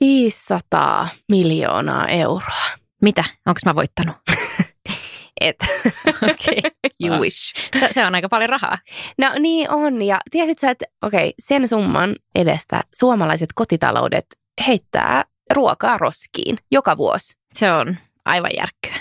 [0.00, 2.62] 500 miljoonaa euroa.
[3.02, 3.24] Mitä?
[3.46, 4.16] Onko mä voittanut?
[5.40, 5.56] Et.
[6.30, 6.62] Okei.
[7.04, 7.54] you wish.
[7.80, 8.78] Se, se on aika paljon rahaa.
[9.18, 10.02] No niin on.
[10.02, 14.26] Ja tiesit sä, että okei, sen summan edestä suomalaiset kotitaloudet
[14.66, 17.36] heittää ruokaa roskiin joka vuosi.
[17.54, 18.93] Se on aivan järkkyä.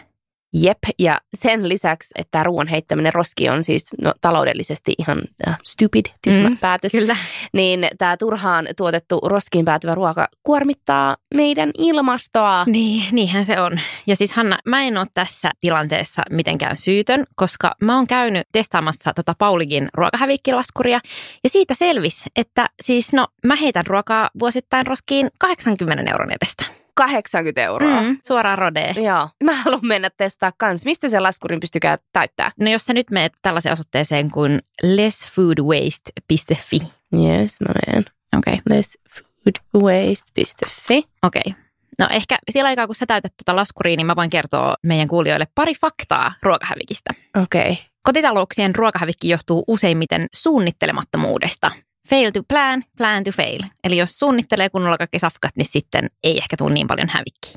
[0.53, 5.53] Jep, ja sen lisäksi, että tämä ruoan heittäminen roskiin on siis no, taloudellisesti ihan uh,
[5.63, 7.15] stupid, tyhmä Mm, päätös, Kyllä.
[7.53, 12.63] niin tämä turhaan tuotettu roskiin päätyvä ruoka kuormittaa meidän ilmastoa.
[12.67, 13.79] Niin, niinhän se on.
[14.07, 19.13] Ja siis Hanna, mä en ole tässä tilanteessa mitenkään syytön, koska mä oon käynyt testaamassa
[19.13, 20.99] tota Pauligin ruokahävikkilaskuria.
[21.43, 26.82] Ja siitä selvisi, että siis no mä heitän ruokaa vuosittain roskiin 80 euron edestä.
[26.95, 28.01] 80 euroa.
[28.01, 29.03] Mm, suoraan rodeen.
[29.03, 29.29] Joo.
[29.43, 30.85] Mä haluan mennä testaa kans.
[30.85, 32.51] Mistä se laskurin pystykää täyttää?
[32.59, 36.77] No jos sä nyt meet tällaiseen osoitteeseen kuin lessfoodwaste.fi.
[37.13, 38.05] Yes, mä menen.
[38.37, 38.61] Okei, okay.
[38.69, 41.03] lessfoodwaste.fi.
[41.23, 41.41] okei.
[41.45, 41.53] Okay.
[41.99, 45.47] No ehkä sillä aikaa, kun sä täytät tuota laskuria, niin mä voin kertoa meidän kuulijoille
[45.55, 47.13] pari faktaa ruokahävikistä.
[47.43, 47.71] Okei.
[47.71, 47.75] Okay.
[48.03, 51.71] Kotitalouksien ruokahävikki johtuu useimmiten suunnittelemattomuudesta.
[52.09, 53.61] Fail to plan, plan to fail.
[53.83, 57.53] Eli jos suunnittelee kunnolla kaikki safkat, niin sitten ei ehkä tule niin paljon hävikkiä.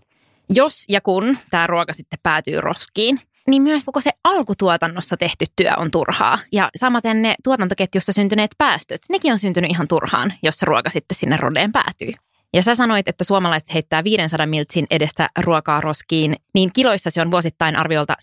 [0.48, 5.72] Jos ja kun tämä ruoka sitten päätyy roskiin, niin myös koko se alkutuotannossa tehty työ
[5.76, 6.38] on turhaa.
[6.52, 11.16] Ja samaten ne tuotantoketjussa syntyneet päästöt, nekin on syntynyt ihan turhaan, jos se ruoka sitten
[11.16, 12.12] sinne rodeen päätyy.
[12.54, 17.30] Ja sä sanoit, että suomalaiset heittää 500 miltsin edestä ruokaa roskiin, niin kiloissa se on
[17.30, 18.16] vuosittain arviolta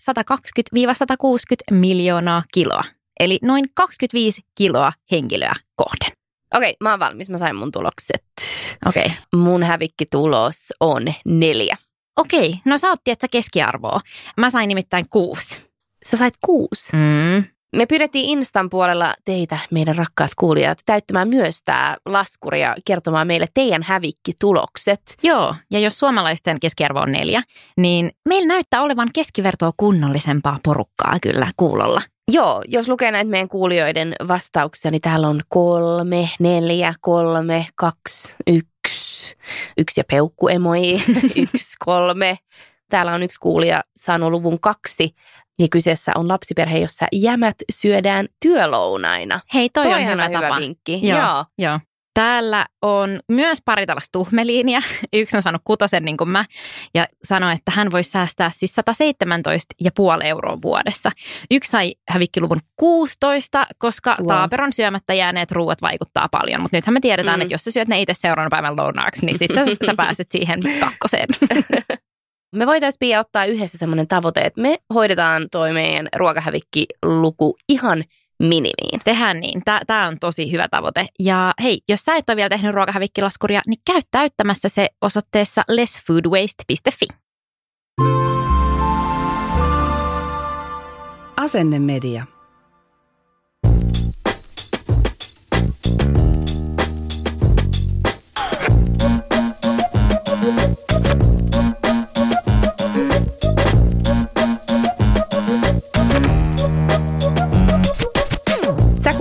[1.72, 2.82] 120-160 miljoonaa kiloa.
[3.20, 6.12] Eli noin 25 kiloa henkilöä kohden.
[6.54, 7.30] Okei, okay, mä oon valmis.
[7.30, 8.24] Mä sain mun tulokset.
[8.86, 9.06] Okei.
[9.06, 9.16] Okay.
[9.36, 11.76] Mun hävikkitulos on neljä.
[12.16, 14.00] Okei, no sä oot tietsä keskiarvoa.
[14.36, 15.60] Mä sain nimittäin kuusi.
[16.04, 16.96] Sä sait kuusi.
[16.96, 17.44] Mm.
[17.76, 23.46] Me pyydettiin Instan puolella teitä, meidän rakkaat kuulijat, täyttämään myös tämä laskuri ja kertomaan meille
[23.54, 25.00] teidän hävikkitulokset.
[25.22, 27.42] Joo, ja jos suomalaisten keskiarvo on neljä,
[27.76, 32.02] niin meillä näyttää olevan keskivertoa kunnollisempaa porukkaa kyllä kuulolla.
[32.32, 39.36] Joo, jos lukee näitä meidän kuulijoiden vastauksia, niin täällä on kolme, neljä, kolme, kaksi, yksi,
[39.78, 41.02] yksi ja peukkuemoji,
[41.42, 42.38] yksi, kolme.
[42.90, 45.14] Täällä on yksi kuulija saanut luvun kaksi
[45.58, 49.40] ja kyseessä on lapsiperhe, jossa jämät syödään työlounaina.
[49.54, 50.60] Hei, toi, Toihan on hyvä on hyvä tapa.
[50.60, 51.00] vinkki.
[51.08, 51.44] Joo, Joo.
[51.58, 51.80] joo.
[52.14, 54.80] Täällä on myös pari tällaista tuhmeliinia.
[55.12, 56.44] Yksi on saanut kutosen niin kuin mä
[56.94, 58.74] ja sanoi, että hän voisi säästää siis
[60.20, 61.10] 117,5 euroa vuodessa.
[61.50, 64.28] Yksi sai hävikkiluvun 16, koska Wow.
[64.28, 66.60] taaperon syömättä jääneet ruuat vaikuttaa paljon.
[66.60, 67.40] Mutta nythän me tiedetään, Mm.
[67.40, 67.42] mm.
[67.42, 71.28] että jos sä syöt ne itse seuraavan päivän lounaaksi, niin sitten sä pääset siihen kakkoseen.
[72.56, 78.04] Me voitaisiin Pia ottaa yhdessä semmoinen tavoite, että me hoidetaan toi meidän ruokahävikkiluku ihan
[78.38, 79.00] minimiin.
[79.04, 79.62] Tehdään niin.
[79.86, 81.06] Tämä on tosi hyvä tavoite.
[81.20, 87.06] Ja hei, jos sä et ole vielä tehnyt ruokahävikkilaskuria, niin käy täyttämässä se osoitteessa lessfoodwaste.fi.
[91.36, 92.33] Asennemedia.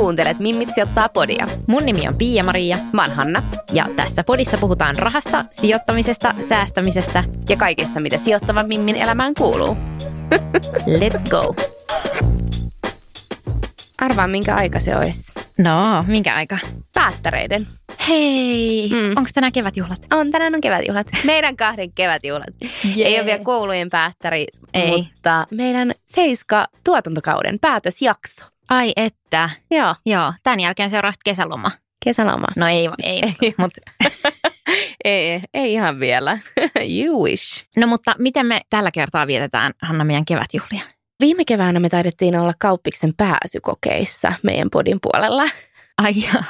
[0.03, 1.47] Kuuntelet Mimmit sijoittaa podia.
[1.67, 7.23] Mun nimi on Pia-Maria Mä oon Hanna ja tässä podissa puhutaan rahasta, sijoittamisesta, säästämisestä.
[7.49, 9.77] ja kaikesta, mitä sijoittavan Mimmin elämään kuuluu.
[10.99, 11.55] Let's go!
[14.01, 15.33] Arvaa, minkä aika se olisi.
[15.57, 16.57] No, minkä aika?
[16.93, 17.67] Päättäreiden.
[18.09, 19.09] Hei, Mm.
[19.17, 19.99] onko tänään kevätjuhlat?
[20.13, 21.07] On, tänään on kevätjuhlat.
[21.23, 22.55] Meidän kahden kevätjuhlat.
[22.95, 23.07] Jee.
[23.07, 24.91] Ei ole vielä koulujen päättäri, Ei.
[24.91, 28.52] mutta meidän Seiska tuotantokauden päätösjakso.
[28.69, 29.49] Ai että.
[29.71, 31.71] Joo, Joo, tämän jälkeen seuraa kesäloma.
[32.05, 32.47] Kesäloma.
[32.55, 33.53] No ei, ei, Ei.
[33.57, 33.81] mutta
[35.05, 36.37] ei, ei ihan vielä.
[36.99, 37.65] you wish.
[37.77, 40.81] No mutta miten me tällä kertaa vietetään, Hanna, meidän kevätjuhlia?
[41.19, 45.43] Viime keväänä me taidettiin olla kauppiksen pääsykokeissa meidän podin puolella.
[45.97, 46.43] Ai jaa.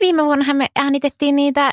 [0.00, 1.70] Viime vuonnahan me äänitettiin niitä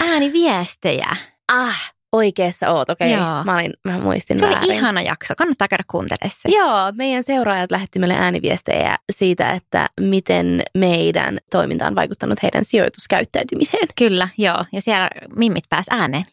[0.00, 1.16] ääniviestejä.
[1.52, 3.14] Ah, oikeassa oot, okei.
[3.14, 3.26] Okay.
[3.26, 3.44] Joo.
[3.44, 4.64] Mä, olin, mä muistin Se väärin.
[4.64, 5.34] oli ihana jakso.
[5.36, 6.56] Kannattaa käydä kuuntelemaan se.
[6.56, 13.88] Joo, meidän seuraajat lähetti meille ääniviestejä siitä, että miten meidän toiminta on vaikuttanut heidän sijoituskäyttäytymiseen.
[13.98, 14.64] Kyllä, joo.
[14.72, 16.24] Ja siellä mimmit pääs ääneen.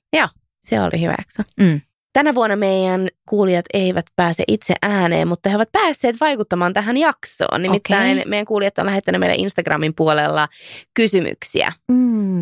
[0.65, 1.43] Se oli hyvä jakso.
[1.59, 1.81] Mm.
[2.13, 7.61] Tänä vuonna meidän kuulijat eivät pääse itse ääneen, mutta he ovat päässeet vaikuttamaan tähän jaksoon.
[7.61, 8.29] Nimittäin Okei.
[8.29, 10.47] meidän kuulijat on lähettänyt meidän Instagramin puolella
[10.93, 11.71] kysymyksiä.
[11.87, 11.97] Mm.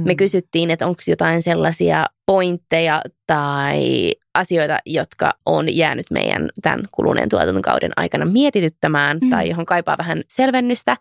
[0.05, 7.29] Me kysyttiin, että onko jotain sellaisia pointteja tai asioita, jotka on jäänyt meidän tämän kuluneen
[7.29, 9.29] tuotantokauden aikana mietityttämään Mm.
[9.29, 10.97] tai johon kaipaa vähän selvennystä.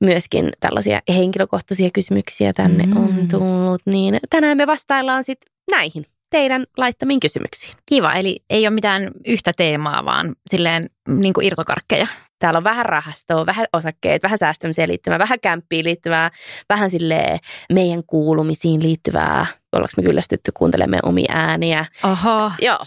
[0.00, 2.96] Myöskin tällaisia henkilökohtaisia kysymyksiä tänne Mm.
[2.96, 7.74] on tullut, niin tänään me vastaillaan sitten näihin teidän laittamiin kysymyksiin.
[7.86, 12.06] Kiva, eli ei ole mitään yhtä teemaa, vaan silleen niin kuin irtokarkkeja.
[12.38, 16.30] Täällä on vähän rahastoa, vähän osakkeet, vähän säästämiseen liittyvää, vähän kämppiin liittyvää,
[16.68, 17.38] vähän sille
[17.72, 19.46] meidän kuulumisiin liittyvää.
[19.72, 21.86] Ollaanko me kyllästytty kuuntelemaan omia ääniä?
[22.04, 22.50] Oho.
[22.60, 22.78] Joo.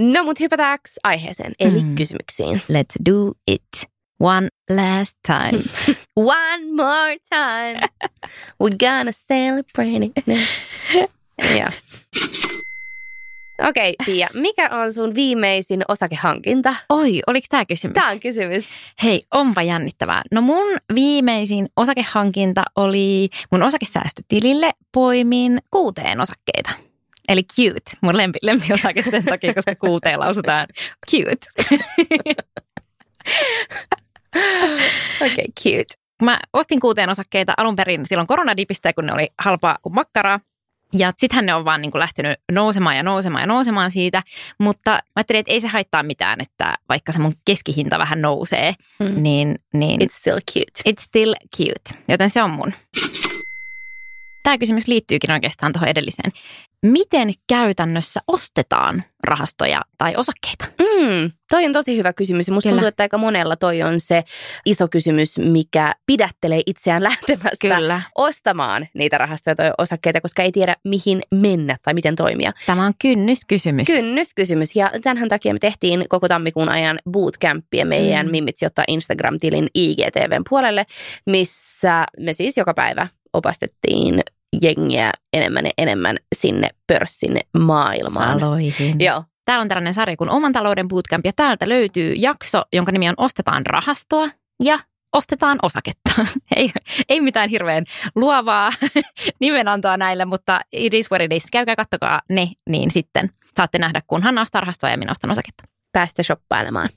[0.00, 1.94] No mut hypätäänkö aiheeseen, eli Mm.
[1.94, 2.62] kysymyksiin.
[2.72, 3.90] Let's do it.
[4.20, 5.62] One last time.
[6.16, 7.80] One more time,
[8.64, 10.12] we're gonna celebrate it.
[11.60, 11.68] Joo.
[13.58, 16.74] Okei, okay, Pia, mikä on sun viimeisin osakehankinta?
[16.88, 17.94] Oi, oliko tämä kysymys?
[17.94, 18.68] Tämä on kysymys.
[19.02, 20.22] Hei, onpa jännittävää.
[20.32, 26.70] No mun viimeisin osakehankinta oli mun osakesäästötilille poimin kuuteen osakkeita.
[27.28, 30.66] Eli cute, mun lempi, lempiosake sen takia, koska kuuteen lausutaan
[31.10, 31.46] cute.
[35.20, 35.94] Okei, okay, cute.
[36.22, 40.40] Mä ostin kuuteen osakkeita alun perin silloin koronadipistä, kun ne oli halpaa kuin makkaraa.
[40.92, 44.22] Ja sittenhän ne on vaan niin kuin lähtenyt nousemaan ja nousemaan ja nousemaan siitä.
[44.58, 48.74] Mutta mä ajattelin, että ei se haittaa mitään, että vaikka se mun keskihinta vähän nousee,
[48.98, 49.22] Mm.
[49.22, 50.90] niin, niin It's still cute.
[50.90, 52.72] It's still cute, joten se on mun.
[54.42, 56.32] Tämä kysymys liittyykin oikeastaan tuohon edelliseen.
[56.82, 60.64] Miten käytännössä ostetaan rahastoja tai osakkeita?
[60.80, 62.50] Mm, toi on tosi hyvä kysymys.
[62.50, 62.74] Musta Kyllä.
[62.76, 64.24] tuntuu, että aika monella toi on se
[64.66, 68.02] iso kysymys, mikä pidättelee itseään lähtemästä Kyllä.
[68.14, 72.52] ostamaan niitä rahastoja tai osakkeita, koska ei tiedä mihin mennä tai miten toimia.
[72.66, 73.86] Tämä on kynnyskysymys.
[73.86, 74.76] Kynnyskysymys.
[74.76, 78.30] Ja tämän takia me tehtiin koko tammikuun ajan bootcampia meidän Mm.
[78.30, 78.30] mm.
[78.30, 80.86] Mimmit sijoittaa Instagram-tilin IGTVn puolelle,
[81.26, 84.22] missä me siis joka päivä opastettiin
[84.62, 88.40] jengiä enemmän ja enemmän sinne pörssin maailmaan.
[88.40, 89.00] Saloihin.
[89.00, 93.08] Joo, Täällä on tällainen sarja kuin Oman talouden bootcamp ja täältä löytyy jakso, jonka nimi
[93.08, 94.28] on Ostetaan rahastoa
[94.62, 94.78] ja
[95.12, 96.10] ostetaan osaketta.
[96.56, 96.72] ei,
[97.08, 98.72] ei mitään hirveän luovaa
[99.40, 101.46] nimenantoa näille, mutta it is what it is.
[101.52, 105.64] Käykää kattokaa ne, niin sitten saatte nähdä, kun Hanna ostaa rahastoa ja minä ostan osaketta.
[105.92, 106.88] päästä shoppailemaan.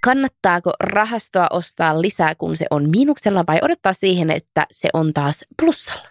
[0.00, 5.44] Kannattaako rahastoa ostaa lisää, kun se on miinuksella vai odottaa siihen, että se on taas
[5.62, 6.08] plussalla?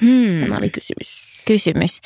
[0.00, 0.40] Hmm.
[0.40, 1.42] Tämä oli kysymys.
[1.46, 2.00] kysymys.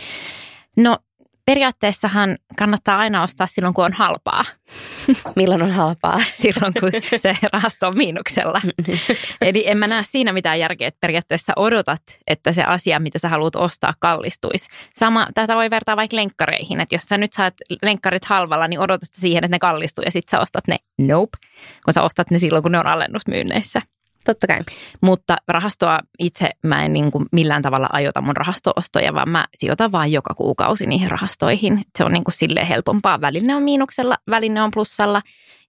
[0.77, 0.99] No
[1.45, 4.45] periaatteessahan kannattaa aina ostaa silloin, kun on halpaa.
[5.37, 6.21] Milloin on halpaa?
[6.43, 8.61] Silloin, kun se rahasto on miinuksella.
[9.41, 13.29] Eli en mä näe siinä mitään järkeä, että periaatteessa odotat, että se asia, mitä sä
[13.29, 14.69] haluat ostaa, kallistuisi.
[14.97, 19.09] Sama, tätä voi vertaa vaikka lenkkareihin, että jos sä nyt saat lenkkarit halvalla, niin odotat
[19.13, 20.77] siihen, että ne kallistuu ja sit sä ostat ne.
[20.99, 21.39] Nope,
[21.85, 23.83] kun sä ostat ne silloin, kun ne on alennusmyynneissä.
[24.25, 24.61] Totta kai.
[25.01, 29.93] Mutta rahastoa itse mä en niin kuin millään tavalla ajoita mun rahastoostoja, vaan mä sijoitan
[29.93, 31.83] vaan joka kuukausi niihin rahastoihin.
[31.99, 33.21] Se on niin kuin silleen helpompaa.
[33.21, 35.23] Väline on miinuksella, väline on plussalla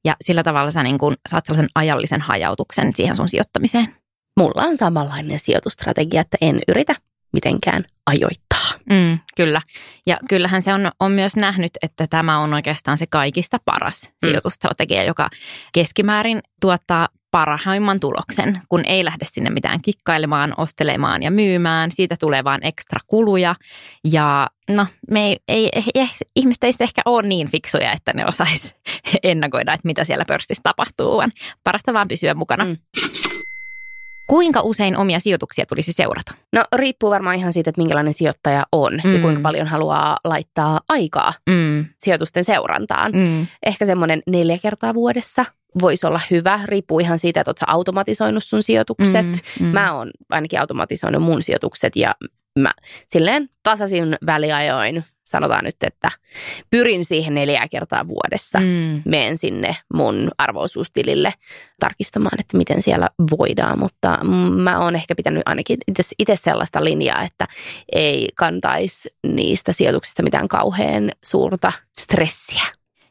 [0.05, 3.95] ja sillä tavalla sä niin kuin saat sellaisen ajallisen hajautuksen siihen sun sijoittamiseen.
[4.39, 6.95] Mulla on samanlainen sijoitustrategia, että en yritä
[7.33, 8.79] mitenkään ajoittaa.
[8.89, 9.61] Mm, kyllä.
[10.07, 14.27] Ja kyllähän se on, on myös nähnyt, että tämä on oikeastaan se kaikista paras Mm.
[14.29, 15.29] sijoitustrategia, joka
[15.73, 21.91] keskimäärin tuottaa parhaimman tuloksen, kun ei lähde sinne mitään kikkailemaan, ostelemaan ja myymään.
[21.91, 23.55] Siitä tulee vaan ekstra kuluja.
[24.03, 28.25] Ja no, me ei, ei, ei, ei ihmiset ei ehkä ole niin fiksuja, että ne
[28.25, 28.75] osais
[29.23, 31.31] ennakoida, että mitä siellä pörssissä tapahtuu, vaan
[31.63, 32.65] parasta vaan pysyä mukana.
[32.65, 32.77] Mm.
[34.27, 36.31] Kuinka usein omia sijoituksia tulisi seurata?
[36.53, 39.13] No riippuu varmaan ihan siitä, että minkälainen sijoittaja on Mm.
[39.15, 43.11] ja kuinka paljon haluaa laittaa aikaa Mm, sijoitusten seurantaan.
[43.11, 45.45] mm, Ehkä semmoinen neljä kertaa vuodessa
[45.81, 46.59] voisi olla hyvä.
[46.65, 49.25] Riippuu ihan siitä, että oletko automatisoinut sun sijoitukset.
[49.25, 49.73] mm, mm.
[49.73, 52.15] Mä oon ainakin automatisoinut mun sijoitukset ja
[52.59, 52.71] mä
[53.07, 56.11] silleen tasaisin väliajoin sanotaan nyt, että
[56.69, 58.59] pyrin siihen neljä kertaa vuodessa.
[58.59, 59.01] Mm.
[59.05, 61.33] Meen sinne mun arvoosuustilille
[61.79, 64.19] tarkistamaan, että miten siellä voidaan, mutta
[64.55, 65.77] mä oon ehkä pitänyt ainakin
[66.19, 67.47] itse sellaista linjaa, että
[67.91, 72.63] ei kantaisi niistä sijoituksista mitään kauhean suurta stressiä.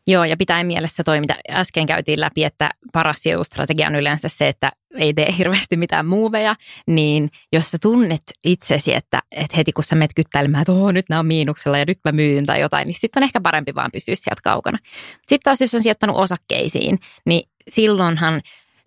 [0.07, 4.49] Joo, ja pitää mielessä toi, mitä äsken käytiin läpi, että paras sijoitustrategia on yleensä se,
[4.49, 6.57] että ei tee hirveästi mitään muuveja,
[6.87, 11.19] niin jos sä tunnet itsesi, että, että heti kun sä menet kyttäilemään, että nyt nämä
[11.19, 14.15] on miinuksella ja nyt mä myyn tai jotain, niin sitten on ehkä parempi vaan pysyä
[14.15, 14.79] sieltä kaukana.
[15.17, 18.43] Sitten taas jos on sijoittanut osakkeisiin, niin silloinhan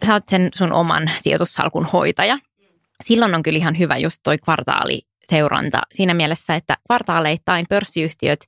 [0.06, 2.38] sä oot sen sun oman sijoitussalkun hoitaja.
[3.04, 8.40] Silloin on kyllä ihan hyvä just toi kvartaali seuranta siinä mielessä, että kvartaaleittain pörssiyhtiöt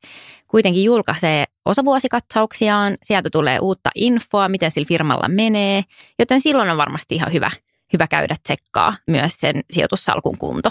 [0.47, 5.83] kuitenkin julkaisee osavuosikatsauksiaan, sieltä tulee uutta infoa, miten sillä firmalla menee,
[6.19, 7.51] joten silloin on varmasti ihan hyvä,
[7.93, 10.69] hyvä käydä tsekkaa myös sen sijoitussalkun kunto.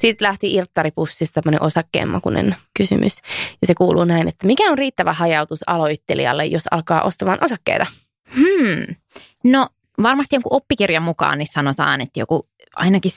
[0.00, 3.16] Sitten lähti Irttaripussista tämmöinen osakkeenmakunen kysymys.
[3.60, 7.86] Ja se kuuluu näin, että mikä on riittävä hajautus aloittelijalle, jos alkaa ostamaan osakkeita?
[8.34, 8.96] Hmm.
[9.44, 9.68] No
[10.02, 13.12] varmasti jonkun oppikirjan mukaan niin sanotaan, että joku ainakin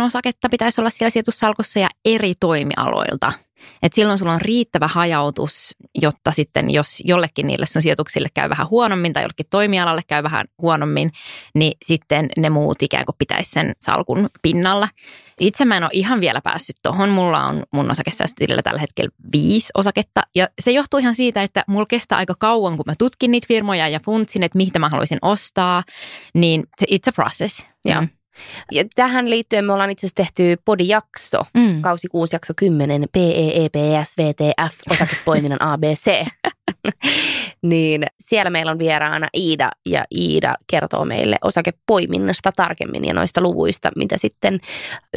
[0.00, 3.32] 7-10 osaketta pitäisi olla siellä sijoitussalkussa ja eri toimialoilta.
[3.82, 8.68] Et silloin sulla on riittävä hajautus, jotta sitten jos jollekin niille sun sijoituksille käy vähän
[8.68, 11.10] huonommin tai jollekin toimialalle käy vähän huonommin,
[11.54, 14.88] niin sitten ne muut ikään kuin pitäisi sen salkun pinnalla.
[15.38, 17.08] Itse mä en ole ihan vielä päässyt tuohon.
[17.08, 20.22] Mulla on mun osakesäästötilillä tällä hetkellä viisi osaketta.
[20.34, 23.88] Ja se johtuu ihan siitä, että mulla kestää aika kauan, kun mä tutkin niitä firmoja
[23.88, 25.82] ja funtsin, että mitä mä haluaisin ostaa.
[26.34, 27.66] Niin it's a process.
[27.84, 28.02] Joo.
[28.72, 31.82] Ja tähän liittyen me ollaan itse asiassa tehty podijakso, mm.
[31.82, 36.26] kausi 6, jakso 10, PEEPS, VTF, osakepoiminnan ABC.
[37.62, 43.90] niin siellä meillä on vieraana Iida ja Iida kertoo meille osakepoiminnasta tarkemmin ja noista luvuista,
[43.96, 44.60] mitä sitten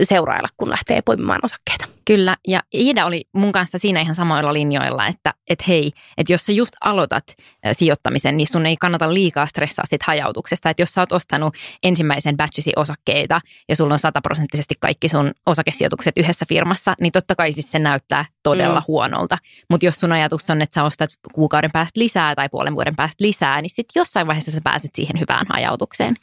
[0.04, 1.86] seurailla, kun lähtee poimimaan osakkeita.
[2.06, 6.46] Kyllä, ja Iida oli mun kanssa siinä ihan samoilla linjoilla, että, että hei, että jos
[6.46, 7.24] sä just aloitat
[7.72, 10.70] sijoittamisen, niin sun ei kannata liikaa stressaa sit hajautuksesta.
[10.70, 12.72] Että jos sä oot ostanut ensimmäisen batchisi
[13.12, 17.80] osakkeita ja sulla on sataprosenttisesti kaikki sun osakesijoitukset yhdessä firmassa, niin totta kai siis se
[17.80, 18.86] näyttää todella mm.
[18.88, 19.38] huonolta.
[19.70, 23.24] Mutta jos sun ajatus on, että sä ostat kuukauden päästä lisää tai puolen vuoden päästä
[23.24, 26.15] lisää, niin sitten jossain vaiheessa sä pääset siihen hyvään hajautukseen.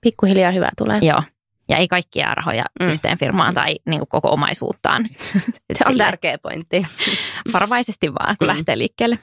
[0.00, 0.98] Pikkuhiljaa hyvää tulee.
[1.02, 1.22] Joo.
[1.68, 2.88] Ja ei kaikkia rahoja mm.
[2.88, 5.06] yhteen firmaan tai niin kuin koko omaisuuttaan.
[5.78, 6.86] Se on tärkeä pointti.
[7.52, 8.54] Varovaisesti vaan, kun mm.
[8.54, 9.18] lähtee liikkeelle.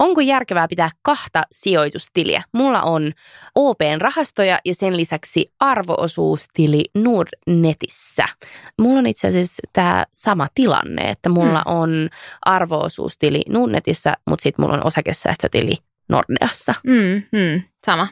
[0.00, 2.42] Onko järkevää pitää kahta sijoitustiliä?
[2.52, 3.12] Mulla on
[3.54, 8.24] OPn rahastoja ja sen lisäksi arvoosuustili Nordnetissä.
[8.78, 11.74] Mulla on itse asiassa tämä sama tilanne, että mulla mm.
[11.74, 12.08] on
[12.42, 15.76] arvoosuustili Nordnetissä, mutta sitten mulla on osakesäästötili
[16.08, 16.74] Nordneassa.
[16.86, 18.08] Mm, mm, sama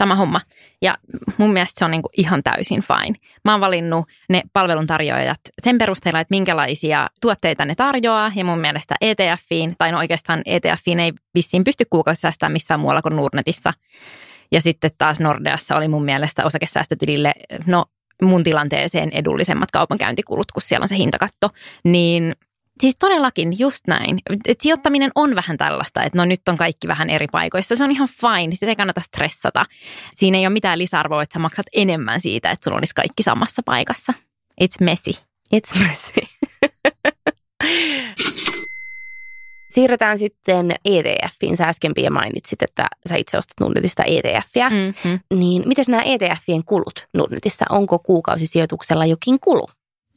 [0.00, 0.40] sama homma.
[0.82, 0.98] Ja
[1.38, 3.18] mun mielestä se on niin kuin ihan täysin fine.
[3.44, 8.32] Mä oon valinnut ne palveluntarjoajat sen perusteella, että minkälaisia tuotteita ne tarjoaa.
[8.34, 13.02] Ja mun mielestä ETFiin, tai no oikeastaan ETFiin ei vissiin pysty kuukausi säästämään missään muualla
[13.02, 13.72] kuin Nordnetissa.
[14.52, 17.32] Ja sitten taas Nordeassa oli mun mielestä osakesäästötilille,
[17.66, 17.84] no
[18.22, 21.50] mun tilanteeseen edullisemmat kaupankäyntikulut, kun siellä on se hintakatto.
[21.84, 22.34] Niin
[22.80, 24.18] Siis todellakin, just näin.
[24.48, 27.76] Et sijoittaminen on vähän tällaista, että no nyt on kaikki vähän eri paikoissa.
[27.76, 29.64] Se on ihan fine, sitä ei kannata stressata.
[30.14, 33.62] Siinä ei ole mitään lisäarvoa, että sä maksat enemmän siitä, että sulla olisi kaikki samassa
[33.64, 34.14] paikassa.
[34.64, 35.10] It's messy.
[35.54, 36.20] It's messy.
[39.70, 41.56] Siirrytään sitten ETFiin.
[41.56, 44.70] Sä äsken vielä mainitsit, että sä itse ostat Nordnetista ETFiä.
[44.70, 45.20] Mm-hmm.
[45.34, 47.64] Niin miten nämä ETFien kulut Nordnetissa?
[47.70, 49.68] Onko kuukausisijoituksella jokin kulu?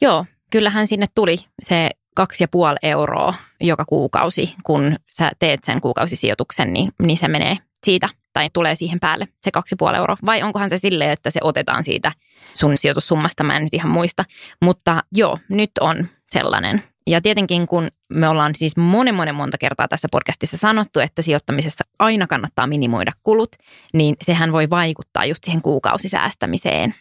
[0.01, 5.81] Joo, kyllähän sinne tuli se kaksi ja puoli euroa joka kuukausi, kun sä teet sen
[5.81, 10.17] kuukausisijoituksen, niin, niin se menee siitä tai tulee siihen päälle se kaksi puoli euroa.
[10.25, 12.11] Vai onkohan se silleen, että se otetaan siitä
[12.53, 14.23] sun sijoitussummasta, mä en nyt ihan muista.
[14.61, 16.83] Mutta joo, nyt on sellainen.
[17.07, 21.83] Ja tietenkin kun me ollaan siis monen monen monta kertaa tässä podcastissa sanottu, että sijoittamisessa
[21.99, 23.55] aina kannattaa minimoida kulut,
[23.93, 26.95] niin sehän voi vaikuttaa just siihen kuukausisäästämiseen.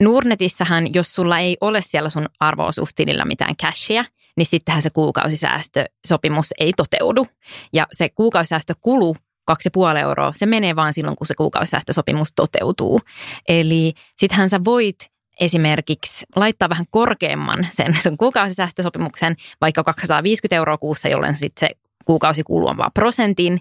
[0.00, 4.04] Nurnetissähän, jos sulla ei ole siellä sun arvoosuustilillä mitään cashia,
[4.36, 7.26] niin sittenhän se kuukausisäästösopimus ei toteudu.
[7.72, 9.16] Ja se kuukausisäästökulu
[9.50, 13.00] 2,5 euroa, se menee vaan silloin, kun se kuukausisäästösopimus toteutuu.
[13.48, 14.96] Eli sittenhän sä voit
[15.40, 22.42] esimerkiksi laittaa vähän korkeamman sen sun kuukausisäästösopimuksen, vaikka 250 euroa kuussa, jolloin sitten se kuukausi
[22.42, 23.60] kuluu vaan prosentin.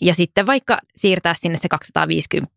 [0.00, 2.52] Ja sitten vaikka siirtää sinne se 250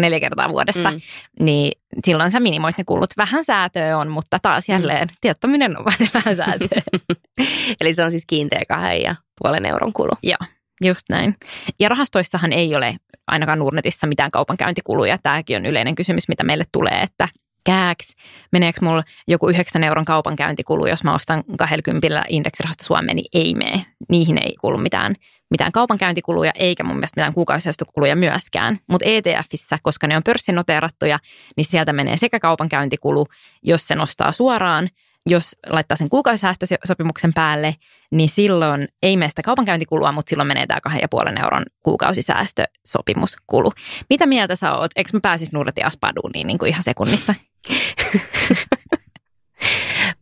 [0.00, 1.00] neljä kertaa vuodessa, mm.
[1.40, 1.72] niin
[2.04, 3.10] silloin sä minimoit ne kulut.
[3.16, 4.72] Vähän säätöä on, mutta taas mm.
[4.72, 5.14] jälleen mm.
[5.20, 6.82] tiettominen on vain vähän säätöä.
[7.80, 10.12] Eli se on siis kiinteä kahden ja puolen euron kulu.
[10.22, 10.38] Joo.
[10.84, 11.36] Just näin.
[11.80, 12.96] Ja rahastoissahan ei ole
[13.26, 15.18] ainakaan Nurnetissa mitään kaupankäyntikuluja.
[15.22, 17.28] Tämäkin on yleinen kysymys, mitä meille tulee, että
[17.64, 18.14] kääks,
[18.52, 23.86] meneekö mulla joku 9 euron kaupankäyntikulu, jos mä ostan 20 indeksirahasta Suomeen, niin ei mene.
[24.08, 25.14] Niihin ei kuulu mitään,
[25.50, 28.78] mitään kaupankäyntikuluja, eikä mun mielestä mitään kuukausisäästökuluja myöskään.
[28.86, 31.18] Mutta ETFissä, koska ne on pörssinoteerattuja,
[31.56, 33.26] niin sieltä menee sekä kaupankäyntikulu,
[33.62, 34.88] jos se nostaa suoraan,
[35.26, 37.74] jos laittaa sen kuukausisäästösopimuksen päälle,
[38.10, 43.72] niin silloin ei mene sitä kaupankäyntikulua, mutta silloin menee tämä 2,5 euron kuukausisäästösopimuskulu.
[44.10, 44.90] Mitä mieltä sä oot?
[44.96, 47.34] Eikö mä pääsis Nurret ja Aspaduuniin niin kuin ihan sekunnissa?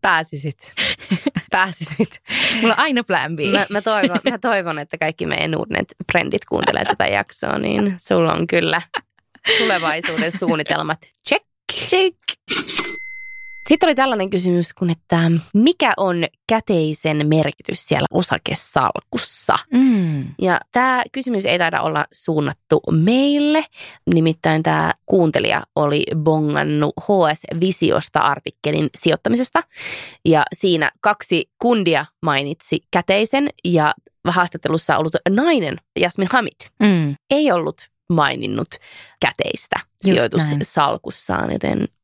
[0.02, 0.72] Pääsisit.
[1.50, 2.20] Pääsisit.
[2.60, 3.38] Mulla on aina plan B.
[3.52, 8.46] Mä, mä, toivon, mä toivon, että kaikki meidän Nordnet-frendit kuuntelee tätä jaksoa, niin sulla on
[8.46, 8.82] kyllä
[9.58, 10.98] tulevaisuuden suunnitelmat.
[11.28, 11.44] Check.
[11.72, 12.16] Check.
[13.70, 19.58] Sitten oli tällainen kysymys kun, että mikä on käteisen merkitys siellä osakesalkussa?
[19.72, 20.24] Mm.
[20.42, 23.64] Ja tämä kysymys ei taida olla suunnattu meille.
[24.14, 29.62] Nimittäin tämä kuuntelija oli bongannut HS Visiosta artikkelin sijoittamisesta.
[30.24, 33.94] Ja siinä kaksi kundia mainitsi käteisen ja
[34.28, 37.14] haastattelussa ollut nainen Jasmin Hamid Mm.
[37.30, 38.68] ei ollut maininnut
[39.20, 41.88] käteistä Just sijoitussalkussaan, joten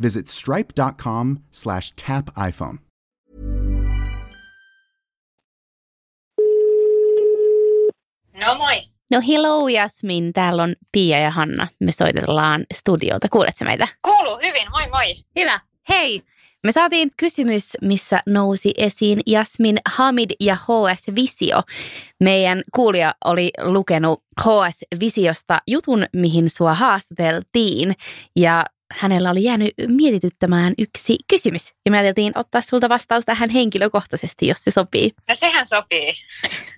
[0.00, 2.78] visit stripe.com slash tap iPhone.
[8.46, 8.76] No moi.
[9.10, 11.68] No hello Jasmin, täällä on Pia ja Hanna.
[11.80, 13.28] Me soitellaan studiolta.
[13.28, 13.88] Kuuletko meitä?
[14.02, 15.14] Kuuluu hyvin, moi moi.
[15.36, 15.60] Hyvä.
[15.88, 16.22] Hei!
[16.64, 21.62] Me saatiin kysymys, missä nousi esiin Jasmin Hamid ja HS Visio.
[22.20, 27.94] Meidän kuulija oli lukenut HS Visiosta jutun, mihin sua haastateltiin.
[28.36, 28.64] Ja
[28.98, 31.72] hänellä oli jäänyt mietityttämään yksi kysymys.
[31.84, 35.12] Ja me ajateltiin ottaa sulta vastaus tähän henkilökohtaisesti, jos se sopii.
[35.28, 36.12] No sehän sopii.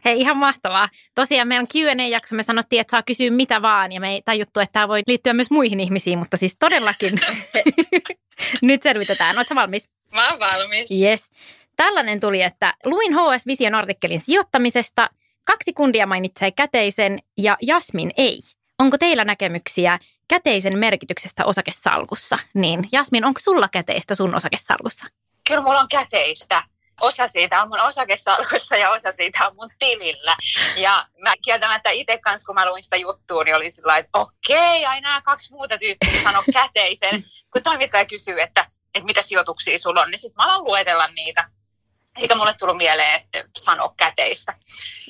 [0.05, 0.88] Hei, ihan mahtavaa.
[1.14, 4.72] Tosiaan meidän Q&A-jakso me sanottiin, että saa kysyä mitä vaan, ja me ei tajuttu, että
[4.72, 7.20] tämä voi liittyä myös muihin ihmisiin, mutta siis todellakin
[8.62, 9.37] nyt selvitetään.
[9.37, 9.88] Oletko valmis?
[10.14, 10.90] Mä oon valmis.
[10.90, 11.31] Yes.
[11.77, 15.11] Tällainen tuli, että luin HS Vision artikkelin sijoittamisesta.
[15.46, 18.38] Kaksi kundia mainitsee käteisen ja Jasmin ei.
[18.79, 19.98] Onko teillä näkemyksiä
[20.29, 22.37] käteisen merkityksestä osakesalkussa?
[22.55, 25.07] Niin, Jasmin, onko sulla käteistä sun osakesalkussa?
[25.49, 26.63] Kyllä mulla on käteistä.
[27.01, 30.37] Osa siitä on mun osakesalkussa ja osa siitä on mun tilillä.
[30.77, 34.87] Ja mä kieltämättä itse kanssa, kun mä luin sitä juttua, niin oli sillä että okei,
[34.87, 37.25] ai nämä kaksi muuta tyyppiä sano käteisen.
[37.53, 41.45] Kun toimittaja kysyy, että, että mitä sijoituksia sulla on, niin sitten mä alan luetella niitä.
[42.17, 44.55] Eikä mulle tullut mieleen, että sano käteistä.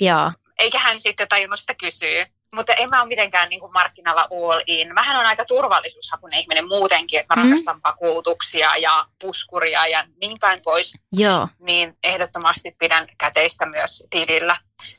[0.00, 0.32] Joo.
[0.58, 2.26] eikä hän sitten tajunnut sitä kysyä.
[2.54, 4.94] Mutta en mä ole mitenkään niin kuin markkinalla all in.
[4.94, 7.48] Mähän on aika turvallisuushakuinen ihminen muutenkin, että mä Mm.
[7.50, 10.98] rakastan vakuutuksia ja puskuria ja niin päin pois.
[11.12, 11.48] Joo.
[11.58, 14.56] Niin ehdottomasti pidän käteistä myös tilillä.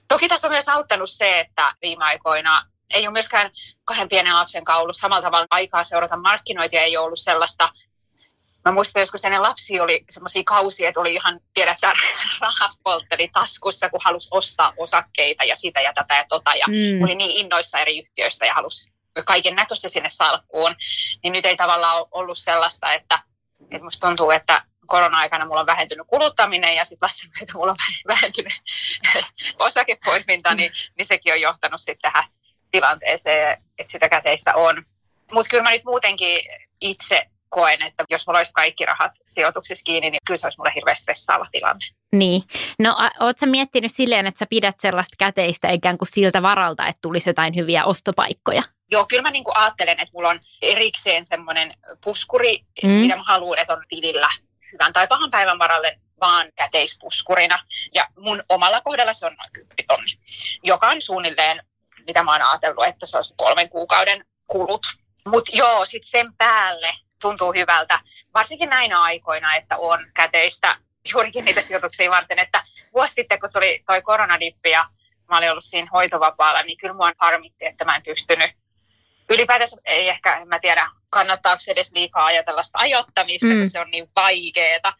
[0.07, 3.51] Toki tässä on myös auttanut se, että viime aikoina ei ole myöskään
[3.85, 7.69] kahden pienen lapsen kanssa ollut samalla tavalla aikaa seurata markkinoita ja ei ole ollut sellaista
[8.65, 11.93] Mä muistan joskus ennen lapsi oli semmoisia kausia, että oli ihan, tiedät sä,
[12.41, 16.55] rahat poltteli taskussa, kun halusi ostaa osakkeita ja sitä ja tätä ja tota.
[16.55, 17.03] Ja Mm.
[17.03, 18.91] oli niin innoissa eri yhtiöistä ja halusi
[19.25, 20.75] kaiken näköistä sinne salkkuun.
[21.23, 23.19] Niin nyt ei tavallaan ollut sellaista, että,
[23.71, 27.77] että musta tuntuu, että korona-aikana mulla on vähentynyt kuluttaminen ja sitten lasten myötä mulla on
[28.15, 28.53] vähentynyt
[29.59, 32.23] osakepoiminta, niin, niin sekin on johtanut sitten tähän
[32.71, 34.85] tilanteeseen, että sitä käteistä on.
[35.31, 36.39] Mutta kyllä mä nyt muutenkin
[36.81, 40.71] itse koen, että jos mulla olisi kaikki rahat sijoituksissa kiinni, niin kyllä se olisi mulle
[40.75, 41.85] hirveän stressaava tilanne.
[42.11, 42.43] Niin.
[42.79, 47.29] No ootko miettinyt silleen, että sä pidät sellaista käteistä ikään kuin siltä varalta, että tulisi
[47.29, 48.63] jotain hyviä ostopaikkoja?
[48.91, 52.89] Joo, kyllä mä niin kuin ajattelen, että mulla on erikseen semmoinen puskuri, mm.
[52.89, 54.29] mitä mä haluan, että on tilillä
[54.71, 57.59] hyvän tai pahan päivän varalle vaan käteispuskurina.
[57.93, 60.11] Ja mun omalla kohdalla se on noin 10 tonni,
[60.63, 61.59] joka on suunnilleen,
[62.07, 64.81] mitä mä oon ajatellut, että se on kolmen kuukauden kulut.
[65.27, 67.99] Mutta joo, sitten sen päälle tuntuu hyvältä,
[68.33, 70.77] varsinkin näinä aikoina, että on käteistä
[71.13, 74.89] juurikin niitä sijoituksia varten, että vuosi sitten, kun tuli toi koronadippi ja
[75.29, 78.51] mä olin ollut siinä hoitovapaalla, niin kyllä mua harmitti, että mä en pystynyt
[79.29, 83.57] ylipäätänsä ei ehkä, en mä tiedä, kannattaako edes liikaa ajatella sitä ajoittamista, mm.
[83.57, 84.93] kun se on niin vaikeeta.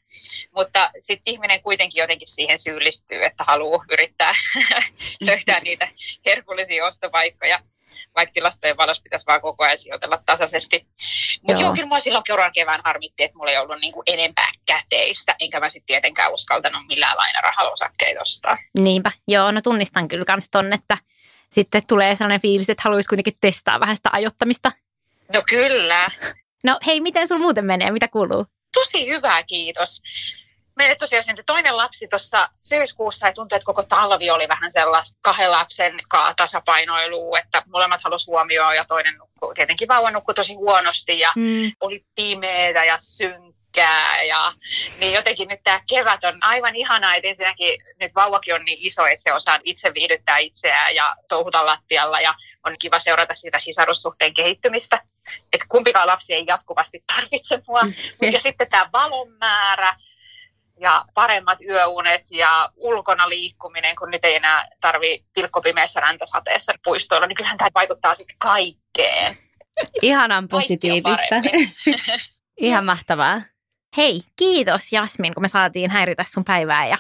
[0.56, 4.34] Mutta sitten ihminen kuitenkin jotenkin siihen syyllistyy, että haluaa yrittää
[5.28, 5.88] löytää niitä
[6.26, 7.60] herkullisia ostopaikkoja,
[8.16, 10.88] vaikka tilastojen valossa pitäisi vaan koko ajan sijoitella tasaisesti.
[11.42, 11.62] Mutta joo.
[11.62, 15.60] joo, kyllä mua silloin keuran kevään harmitti, että mulla ei ollut niinku enempää käteistä, enkä
[15.60, 18.58] mä sitten tietenkään uskaltanut millään lainarahalla osakkeita ostaa.
[18.80, 20.98] Niinpä, joo, no tunnistan kyllä kans ton, että
[21.50, 24.72] sitten tulee sellainen fiilis, että haluaisi kuitenkin testaa vähän sitä ajottamista.
[25.34, 26.08] No kyllä.
[26.64, 27.92] No hei, miten sun muuten menee?
[27.92, 28.46] Mitä kuuluu?
[28.74, 30.02] Tosi hyvä, kiitos.
[30.76, 35.52] Meille tosiaan toinen lapsi tuossa syyskuussa ja tuntui, että koko talvi oli vähän sellaista kahden
[35.52, 36.00] lapsen
[36.38, 41.72] tasapainoilua, että molemmat halusivat huomioon ja toinen nukkui, tietenkin vauva nukkui tosi huonosti ja mm.
[41.80, 44.24] oli pimeää ja synkkä tykkää.
[44.24, 44.54] Ja,
[45.00, 49.06] niin jotenkin nyt tämä kevät on aivan ihanaa, että ensinnäkin nyt vauvakin on niin iso,
[49.06, 52.34] että se osaa itse viihdyttää itseään ja touhuta lattialla ja
[52.66, 55.02] on kiva seurata sitä sisarussuhteen kehittymistä.
[55.54, 57.84] Että kumpikaan lapsi ei jatkuvasti tarvitse mua.
[57.84, 57.94] Mm.
[58.36, 59.96] Ja sitten tämä valon määrä,
[60.80, 67.36] ja paremmat yöunet ja ulkona liikkuminen, kun nyt ei enää tarvi pilkkopimeässä räntäsateessa puistoilla, niin
[67.36, 69.38] kyllähän tämä vaikuttaa sitten kaikkeen.
[70.02, 71.36] Ihanan positiivista.
[72.58, 73.42] Ihan mahtavaa.
[73.98, 76.98] Hei, kiitos Jasmin, kun me saatiin häiritä sun päivää ja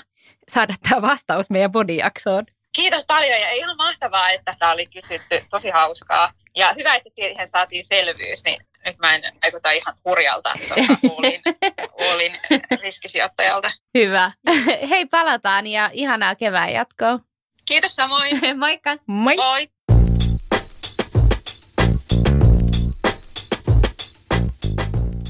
[0.52, 2.46] saada tämä vastaus meidän bodijaksoon.
[2.76, 5.42] Kiitos paljon ja ihan mahtavaa, että tämä oli kysytty.
[5.50, 6.32] Tosi hauskaa.
[6.56, 11.42] Ja hyvä, että siihen saatiin selvyys, niin nyt mä en vaikuta ihan hurjalta tuota, kuulin,
[11.98, 12.38] kuulin
[12.82, 13.72] riskisijoittajalta.
[13.98, 14.32] Hyvä.
[14.90, 17.20] Hei, palataan ja ihanaa kevään jatkoa.
[17.68, 18.40] Kiitos samoin.
[18.60, 18.98] Moikka.
[19.08, 19.36] Moi.
[19.36, 19.70] Moi.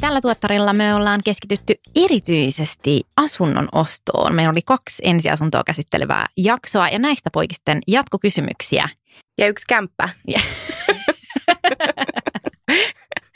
[0.02, 4.36] Tällä tuottarilla me ollaan keskitytty erityisesti asunnon ostoon.
[4.36, 8.90] Meillä oli kaksi ensiasuntoa käsittelevää jaksoa ja näistä poikisten jatkokysymyksiä.
[9.38, 10.10] Ja yksi kämppä.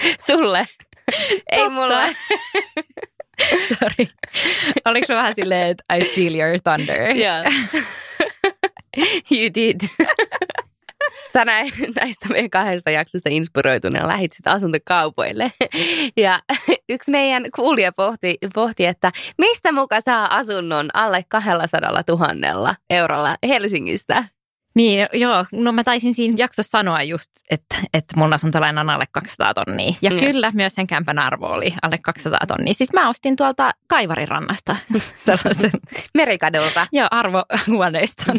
[0.27, 0.67] Sulle.
[1.51, 2.15] Ei mulle.
[3.79, 4.07] Sorry.
[4.85, 7.17] Oliko vähän silleen, että I steal your thunder?
[7.17, 7.45] Yeah.
[9.31, 9.81] you did.
[11.33, 15.51] Sä näin, näistä meidän kahdesta jaksosta inspiroituneena lähit sitten asuntokaupoille.
[16.17, 16.39] Ja
[16.89, 24.23] yksi meidän kuulija pohti, pohti, että mistä muka saa asunnon alle 200 000 eurolla Helsingistä?
[24.79, 25.45] Niin, joo.
[25.51, 29.93] No mä taisin siinä jaksossa sanoa just, että, että mun asuntolaina on alle 200 tonnia.
[30.01, 30.19] Ja mm.
[30.19, 32.73] kyllä myös sen kämpän arvo oli alle 200 tonnia.
[32.73, 34.75] Siis mä ostin tuolta Kaivarirannasta
[35.25, 35.71] sellaisen.
[36.13, 36.87] Merikadulta.
[36.91, 38.35] joo, arvohuoneiston.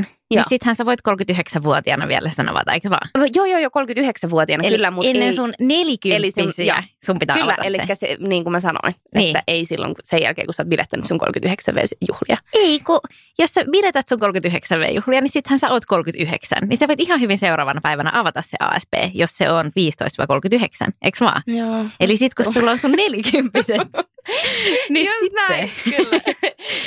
[0.00, 0.44] 15-39, niin Joo.
[0.48, 3.08] sittenhän sä voit 39-vuotiaana vielä avata, eikö vaan?
[3.34, 6.76] Joo, joo, joo, 39-vuotiaana Eli kyllä, mutta ennen ei, sun nelikymppisiä Eli sun- joo.
[7.06, 7.94] sun pitää Kyllä, avata eli se.
[7.94, 9.36] se, niin kuin mä sanoin, Niin.
[9.36, 11.74] että ei silloin sen jälkeen, kun sä oot bilettänyt sun 39
[12.08, 12.36] juhlia.
[12.54, 13.00] Ei, kun
[13.38, 16.58] jos sä biletät sun 39 V-juhlia, niin sittenhän sä oot 39.
[16.68, 21.18] Niin sä voit ihan hyvin seuraavana päivänä avata se ASP, jos se on 15-39, eikö
[21.24, 21.42] vaan?
[21.46, 21.84] Joo.
[22.00, 23.80] Eli sit kun sulla on sun nelikymppiset,
[24.90, 25.44] niin Just sitten.
[25.48, 26.20] näin, kyllä.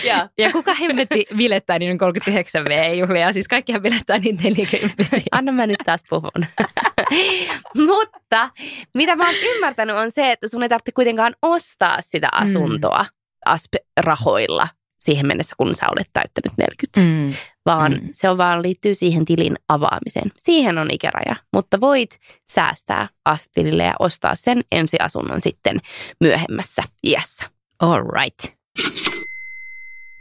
[0.03, 0.27] Joo.
[0.37, 3.30] Ja kuka hemmetti bilettää niiden 39 V-juhlia?
[3.33, 5.19] Siis kaikkihan bilettää niitä nelikymppisiä.
[5.31, 6.45] Anna mä nyt taas puhun.
[7.87, 8.49] Mutta
[8.93, 13.05] mitä mä oon ymmärtänyt on se, että sun ei tarvitse kuitenkaan ostaa sitä asuntoa
[13.45, 14.67] ASP-rahoilla
[14.99, 16.99] siihen mennessä, kun sä olet täyttänyt 40.
[16.99, 17.33] Mm.
[17.65, 18.09] Vaan Mm.
[18.13, 20.31] se on vaan liittyy siihen tilin avaamiseen.
[20.37, 22.19] Siihen on ikäraja, mutta voit
[22.51, 25.77] säästää ASP-tilille ja ostaa sen ensiasunnon sitten
[26.21, 27.43] myöhemmässä iässä.
[27.79, 28.60] All right.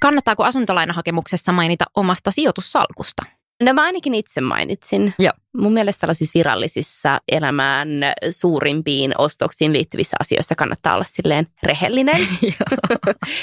[0.00, 3.22] Kannattaako asuntolainahakemuksessa mainita omasta sijoitussalkusta?
[3.62, 5.14] No mä ainakin itse mainitsin.
[5.18, 5.32] Joo.
[5.56, 7.88] Mun mielestä tällaisissa virallisissa elämään
[8.30, 12.28] suurimpiin ostoksiin liittyvissä asioissa kannattaa olla silleen rehellinen.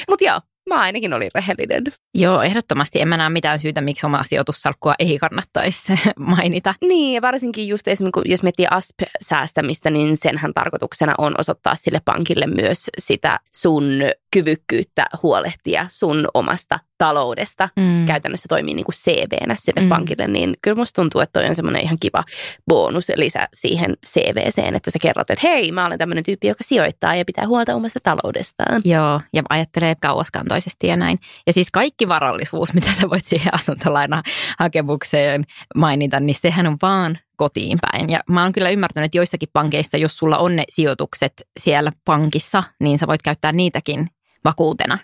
[0.10, 1.84] Mutta joo, mä ainakin olin rehellinen.
[2.14, 6.74] Joo, ehdottomasti en mä näe mitään syytä, miksi omaa sijoitussalkkua ei kannattaisi mainita.
[6.82, 12.48] Niin, ja varsinkin just esimerkiksi, jos miettii ASP-säästämistä, niin senhän tarkoituksena on osoittaa sille pankille
[12.48, 13.84] myös sitä sun
[14.32, 17.70] kyvykkyyttä huolehtia sun omasta taloudesta.
[17.76, 18.06] Mm.
[18.06, 19.90] Käytännössä toimii niin kuin CV-nä sinne Mm.
[19.90, 22.24] pankille, niin kyllä musta tuntuu, että toi on semmoinen ihan kiva
[22.68, 27.16] bonus lisä siihen CVCen, että sä kerrot, että hei, mä olen tämmöinen tyyppi, joka sijoittaa
[27.16, 28.82] ja pitää huolta omasta taloudestaan.
[28.86, 31.20] Joo, ja ajattelee kauaskantoisesti ja näin.
[31.48, 35.44] Ja siis kaikki varallisuus, mitä sä voit siihen asuntolainahakemukseen
[35.76, 38.10] mainita, niin sehän on vaan kotiin päin.
[38.10, 42.64] Ja mä oon kyllä ymmärtänyt, että joissakin pankeissa, jos sulla on ne sijoitukset siellä pankissa,
[42.80, 44.08] niin sä voit käyttää niitäkin
[44.46, 44.98] vakuutena.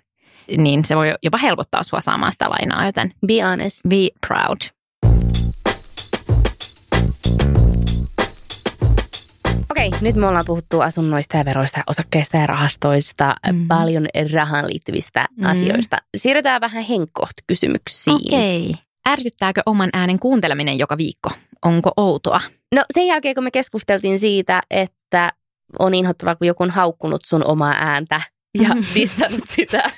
[0.57, 3.81] Niin se voi jopa helpottaa sua saamaan sitä lainaa, joten Be honest.
[3.89, 4.57] be proud.
[9.71, 13.67] Okei, nyt me ollaan puhuttu asunnoista ja veroista, osakkeista ja rahastoista, mm.
[13.67, 15.45] paljon rahaan liittyvistä mm.
[15.45, 15.97] asioista.
[16.17, 18.15] Siirrytään vähän henkkoht-kysymyksiin.
[18.15, 18.73] Okei.
[19.09, 21.29] Ärsyttääkö oman äänen kuunteleminen joka viikko?
[21.65, 22.39] Onko outoa?
[22.75, 25.29] No sen jälkeen, kun me keskusteltiin siitä, että
[25.79, 28.21] on inhottavaa, kun joku on haukkunut sun omaa ääntä
[28.59, 29.91] ja dissannut sitä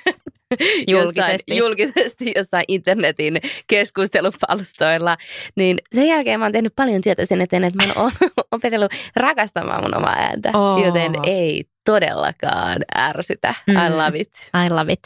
[0.88, 1.54] Julkisesti.
[1.54, 5.16] jossain, julkisesti jossain internetin keskustelupalstoilla,
[5.56, 8.12] niin sen jälkeen mä oon tehnyt paljon työtä sen eteen, että mä oon
[8.52, 10.84] opetellut rakastamaan mun omaa ääntä, Oo.
[10.86, 13.54] joten ei todellakaan ärsytä.
[13.68, 13.96] I Mm.
[13.96, 14.32] love it.
[14.66, 15.00] I love it.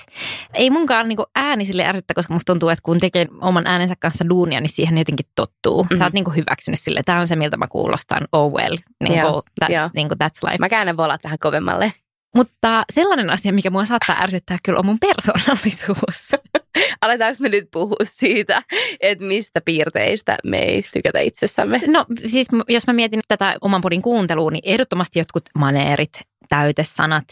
[0.55, 4.29] Ei munkaan niinku ääni sille ärsyttä, koska musta tuntuu, että kun tekee oman äänensä kanssa
[4.29, 5.83] duunia, niin siihen jotenkin tottuu.
[5.83, 5.98] Mm-hmm.
[5.98, 7.03] Sä oot niinku hyväksynyt sille.
[7.05, 8.22] Tämä on se, miltä mä kuulostan.
[8.33, 8.76] Oh well.
[9.00, 9.90] Niinku, Joo, that, joo.
[9.94, 10.57] niinku that's life.
[10.61, 11.92] Mä käännän volat vähän kovemmalle.
[12.35, 16.40] Mutta sellainen asia, mikä mua saattaa ärsyttää kyllä on mun persoonallisuus.
[17.03, 18.62] Aletaanko me nyt puhua siitä,
[19.01, 21.81] että mistä piirteistä me ei tykätä itsessämme?
[21.87, 27.25] No siis jos mä mietin tätä oman podin kuuntelua, niin ehdottomasti jotkut maneerit, täytesanat.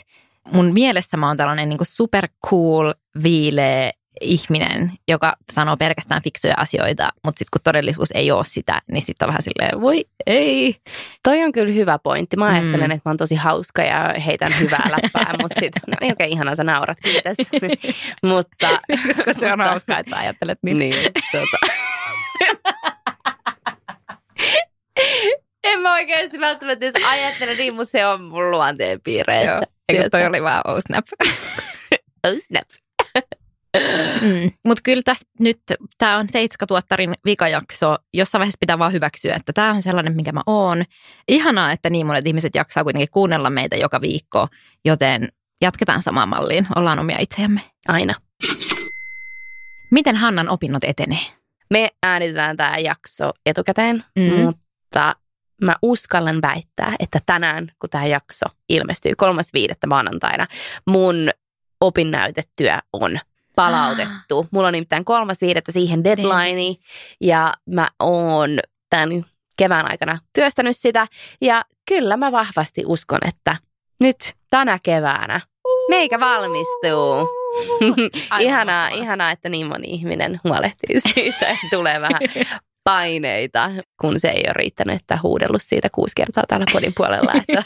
[0.52, 7.08] Mun mielessä mä oon tällainen niin super cool, viileä ihminen, joka sanoo pelkästään fiksuja asioita,
[7.24, 10.76] mutta sitten kun todellisuus ei ole sitä, niin sitten on vähän silleen, voi ei.
[11.22, 12.36] Toi on kyllä hyvä pointti.
[12.36, 12.52] Mä Mm.
[12.54, 16.30] ajattelen, että mä oon tosi hauska ja heitän hyvää läppää, mutta sitten, no ei oikein
[16.32, 17.36] ihanaa, sä naurat, kiitos.
[18.32, 18.68] mutta,
[19.06, 20.78] Koska se on hauskaa, että sä ajattelet niin.
[20.78, 20.94] Niin,
[21.32, 21.58] tota.
[25.64, 29.44] en mä oikeasti välttämättä edes ajattele niin, mutta se on mun luonteenpiirre.
[29.44, 31.04] Joo, että- eikö toi oli vaan oh snap.
[32.26, 32.68] Oh snap.
[34.20, 34.50] Mm.
[34.64, 35.58] Mutta kyllä tässä nyt,
[35.98, 37.96] tämä on Seitska-tuottarin vikajakso.
[38.14, 40.84] Jossain vaiheessa pitää vaan hyväksyä, että tämä on sellainen, mikä mä oon.
[41.28, 44.48] Ihanaa, että niin monet ihmiset jaksaa kuitenkin kuunnella meitä joka viikko,
[44.84, 45.28] joten
[45.60, 46.66] jatketaan samaan malliin.
[46.76, 47.60] Ollaan omia itseämme.
[47.88, 48.14] Aina.
[49.90, 51.18] Miten Hannan opinnot etenee?
[51.70, 54.40] Me äänitetään tämä jakso etukäteen, Mhm.
[54.40, 55.14] mutta
[55.62, 59.86] mä uskallan väittää, että tänään, kun tämä jakso ilmestyy 3.5.
[59.86, 60.46] maanantaina,
[60.86, 61.30] mun
[61.80, 63.18] opinnäytetyö on
[63.58, 64.46] palautettu.
[64.50, 65.72] Mulla on nimittäin 3.5.
[65.72, 66.76] siihen deadline
[67.20, 68.58] ja mä oon
[68.90, 69.24] tämän
[69.56, 71.06] kevään aikana työstänyt sitä.
[71.40, 73.56] Ja kyllä mä vahvasti uskon, että
[74.00, 75.40] nyt tänä keväänä
[75.88, 77.28] meikä valmistuu.
[78.40, 82.20] ihanaa, ihanaa, että niin moni ihminen huolehtii siitä, että tulee vähän
[82.84, 87.62] paineita, kun se ei ole riittänyt, että huudellut siitä kuusi kertaa täällä podin puolella, että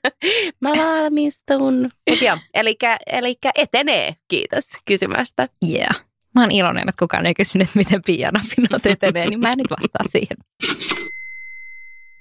[0.60, 1.90] mä valmistun.
[2.10, 5.48] Mutta joo, elikkä, elikkä etenee, kiitos kysymästä.
[5.70, 6.04] Yeah.
[6.34, 9.70] Mä oon iloinen, että kukaan ei kysynyt, miten Pian opinnot etenee, niin mä en nyt
[9.70, 10.36] vastaa siihen.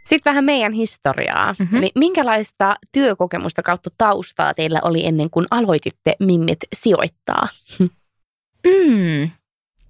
[0.06, 1.56] Sitten vähän meidän historiaa.
[1.60, 1.76] Mhm.
[1.76, 7.48] Eli minkälaista työkokemusta kautta taustaa teillä oli ennen kuin aloititte Mimmit sijoittaa?
[8.66, 9.30] Mm.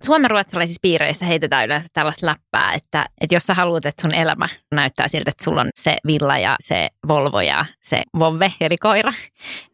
[0.03, 4.47] Suomen ruotsalaisissa piireissä heitetään yleensä tällaista läppää, että, että jos sä haluat, että sun elämä
[4.71, 9.13] näyttää siltä, että sulla on se villa ja se Volvo ja se vovve eli koira,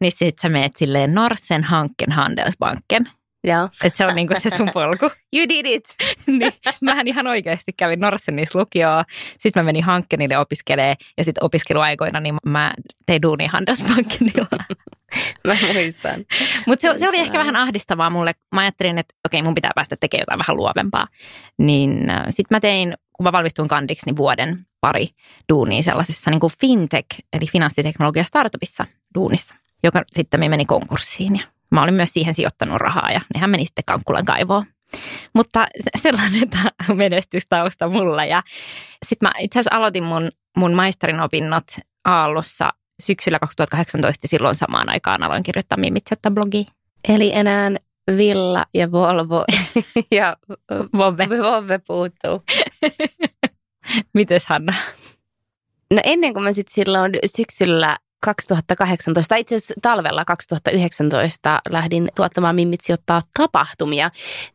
[0.00, 3.04] niin sit sä meet silleen Norsen Hanken Handelsbanken.
[3.44, 3.68] Joo.
[3.84, 5.10] Että se on niinku se sun polku.
[5.36, 5.84] You did it!
[6.26, 9.04] niin, mähän ihan oikeasti kävin Norsenissa lukioon,
[9.38, 12.72] sitten mä menin Hankkenille opiskelee ja sitten opiskeluaikoina niin mä
[13.06, 14.64] tein duunia Handelsbankenilla.
[15.46, 16.24] Mä muistan.
[16.66, 18.32] Mutta se, se oli ehkä vähän ahdistavaa mulle.
[18.54, 21.06] Mä ajattelin, että okei, mun pitää päästä tekemään jotain vähän luovempaa.
[21.58, 25.08] Niin sitten mä tein, kun mä valmistuin kandiksi, niin vuoden pari
[25.48, 31.36] duunia sellaisessa niin kuin fintech, eli finanssiteknologia startupissa duunissa, joka sitten meni konkurssiin.
[31.36, 34.64] Ja mä olin myös siihen sijoittanut rahaa ja nehän meni sitten Kankkulan kaivoon.
[35.34, 35.66] Mutta
[36.02, 38.24] sellainen ta- menestystausta mulla.
[38.24, 38.42] Ja
[39.08, 41.64] sitten mä itse asiassa aloitin mun, mun maisterin opinnot
[42.04, 46.64] Aallossa syksyllä 2018 silloin samaan aikaan aloin kirjoittaa Mimitsettä blogia.
[47.08, 47.70] Eli enää
[48.16, 49.44] Villa ja Volvo
[50.10, 50.36] ja
[50.98, 51.28] Vove.
[51.28, 52.42] Vove puuttuu.
[54.14, 54.74] Mites Hanna?
[55.90, 62.54] No ennen kuin mä sitten silloin syksyllä 2018, tai itse asiassa talvella 2019 lähdin tuottamaan
[62.54, 64.10] Mimmit sijoittaa tapahtumia,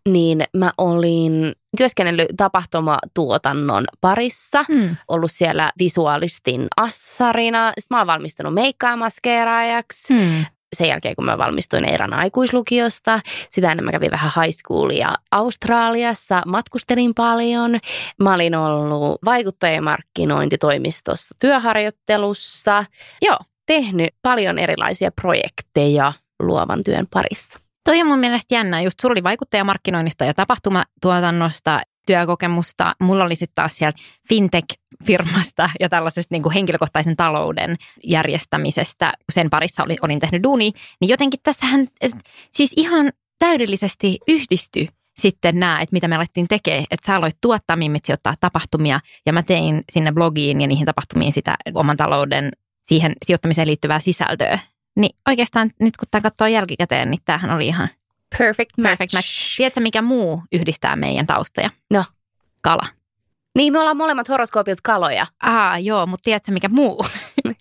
[0.09, 4.95] niin mä olin työskennellyt tapahtumatuotannon parissa, Hmm.
[5.07, 7.67] ollut siellä visuaalistin assarina.
[7.79, 10.13] Sitten mä oon valmistunut meikkaa-maskeeraajaksi.
[10.13, 10.45] Hmm.
[10.75, 16.41] Sen jälkeen, kun mä valmistuin Eiran aikuislukiosta, sitä ennen mä kävin vähän high schoolia Australiassa,
[16.45, 17.79] matkustelin paljon.
[18.21, 22.85] Mä olin ollut vaikuttajamarkkinointitoimistossa työharjoittelussa.
[23.21, 27.59] Joo, tehnyt paljon erilaisia projekteja luovan työn parissa.
[27.85, 28.81] Toi on mun mielestä jännä.
[28.81, 32.95] Just sulla oli vaikuttajamarkkinoinnista ja tapahtumatuotannosta työkokemusta.
[33.01, 33.97] Mulla oli sitten taas sieltä
[34.29, 39.13] fintech-firmasta ja tällaisesta niin kuin henkilökohtaisen talouden järjestämisestä.
[39.31, 40.71] Sen parissa oli, olin tehnyt duuni.
[41.01, 41.87] Niin jotenkin tässähän
[42.51, 46.85] siis ihan täydellisesti yhdistyi sitten nämä, että mitä me alettiin tekemään.
[46.91, 51.31] Että sä aloit tuottaa Mimmit sijoittaa tapahtumia ja mä tein sinne blogiin ja niihin tapahtumiin
[51.31, 52.51] sitä oman talouden
[52.87, 54.59] siihen sijoittamiseen liittyvää sisältöä.
[54.95, 57.89] Niin oikeastaan nyt kun tämä katsoo jälkikäteen, niin tämähän oli ihan
[58.37, 58.89] Perfect match.
[58.89, 59.57] perfect match.
[59.57, 61.69] Tiedätkö, mikä muu yhdistää meidän taustoja?
[61.91, 62.05] No.
[62.61, 62.87] Kala.
[63.55, 65.27] Niin, me ollaan molemmat horoskoopilta kaloja.
[65.41, 67.05] Aa, joo, mutta tiedätkö, mikä muu?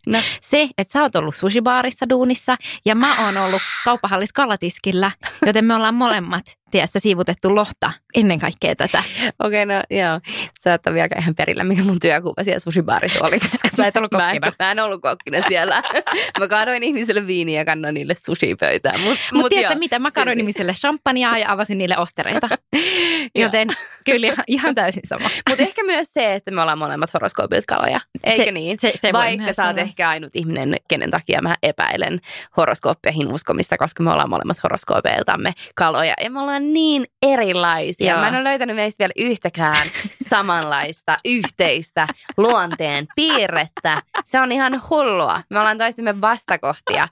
[0.07, 0.19] No.
[0.43, 5.11] Se, että sä oot ollut sushibaarissa duunissa ja mä oon ollut kauppahallis kalatiskillä,
[5.47, 8.99] joten me ollaan molemmat, tiedätkö, siivutettu lohta ennen kaikkea tätä.
[8.99, 10.21] Okei, okay, no joo.
[10.61, 13.39] Sä et ole vieläkään ihan perillä, mikä mun työkuva siellä sushibaarissa oli.
[13.41, 14.65] Koska Sä et ollut mä en, kokkina.
[14.67, 15.83] mä en ollut kokkina siellä.
[16.41, 19.01] mä kaadoin ihmisille viiniä ja kannoin niille sushi-pöytään.
[19.01, 20.43] Mut, Mutta mut tiedätkö joo, mitä, mä karoin silti.
[20.43, 22.49] nimiselle champagnea ja avasin niille ostereita.
[23.35, 23.69] Joten
[24.05, 25.31] kyllä ihan, täysin sama.
[25.49, 28.01] Mutta ehkä myös se, että me ollaan molemmat horoskoopilta kaloja.
[28.25, 28.77] Eikö Se- niin?
[28.81, 32.21] se- se Vaikka sä oot ehkä ainut ihminen, kenen takia mä epäilen
[32.57, 36.15] horoskooppeihin uskomista, koska me ollaan molemmat horoskoopeiltamme kaloja.
[36.25, 38.13] Ja me ollaan niin erilaisia.
[38.13, 38.21] Joo.
[38.21, 39.87] Mä en ole löytänyt meistä vielä yhtäkään
[40.29, 44.03] samanlaista yhteistä luonteen piirrettä.
[44.25, 45.43] Se on ihan hullua.
[45.51, 47.09] Me ollaan toistemme vastakohtia.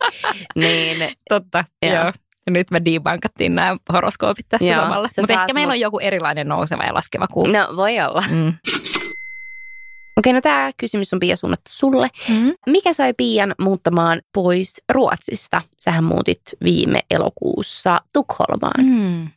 [0.54, 1.94] Niin Totta, Joo.
[1.94, 2.12] joo.
[2.46, 5.08] Ja nyt me debunkattiin nämä horoskoopit tässä Joo, samalla.
[5.16, 7.46] Mutta ehkä meillä mut- on joku erilainen nouseva ja laskeva kuu.
[7.46, 8.22] no voi olla.
[8.30, 8.52] Mm.
[10.16, 12.08] Okei, no tämä kysymys on Pia suunnattu sulle.
[12.28, 12.54] Mm.
[12.66, 15.62] Mikä sai Pian muuttamaan pois Ruotsista?
[15.78, 18.84] Sähän muutit viime elokuussa Tukholmaan.
[18.84, 19.28] Mm.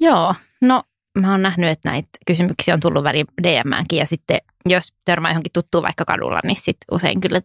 [0.00, 0.82] Joo, no
[1.18, 5.52] mä oon nähnyt, että näitä kysymyksiä on tullut väliin DMäänkin ja sitten jos törmää johonkin
[5.52, 7.42] tuttuun vaikka kadulla, niin sit usein kyllä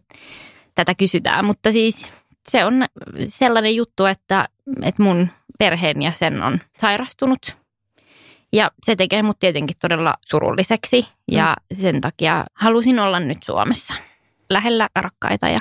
[0.74, 1.44] tätä kysytään.
[1.44, 2.12] Mutta siis
[2.48, 2.84] se on
[3.26, 4.48] sellainen juttu, että,
[4.82, 7.61] että mun perheen ja sen on sairastunut
[8.52, 13.94] ja se tekee mut tietenkin todella surulliseksi ja sen takia halusin olla nyt Suomessa
[14.50, 15.60] lähellä rakkaita ja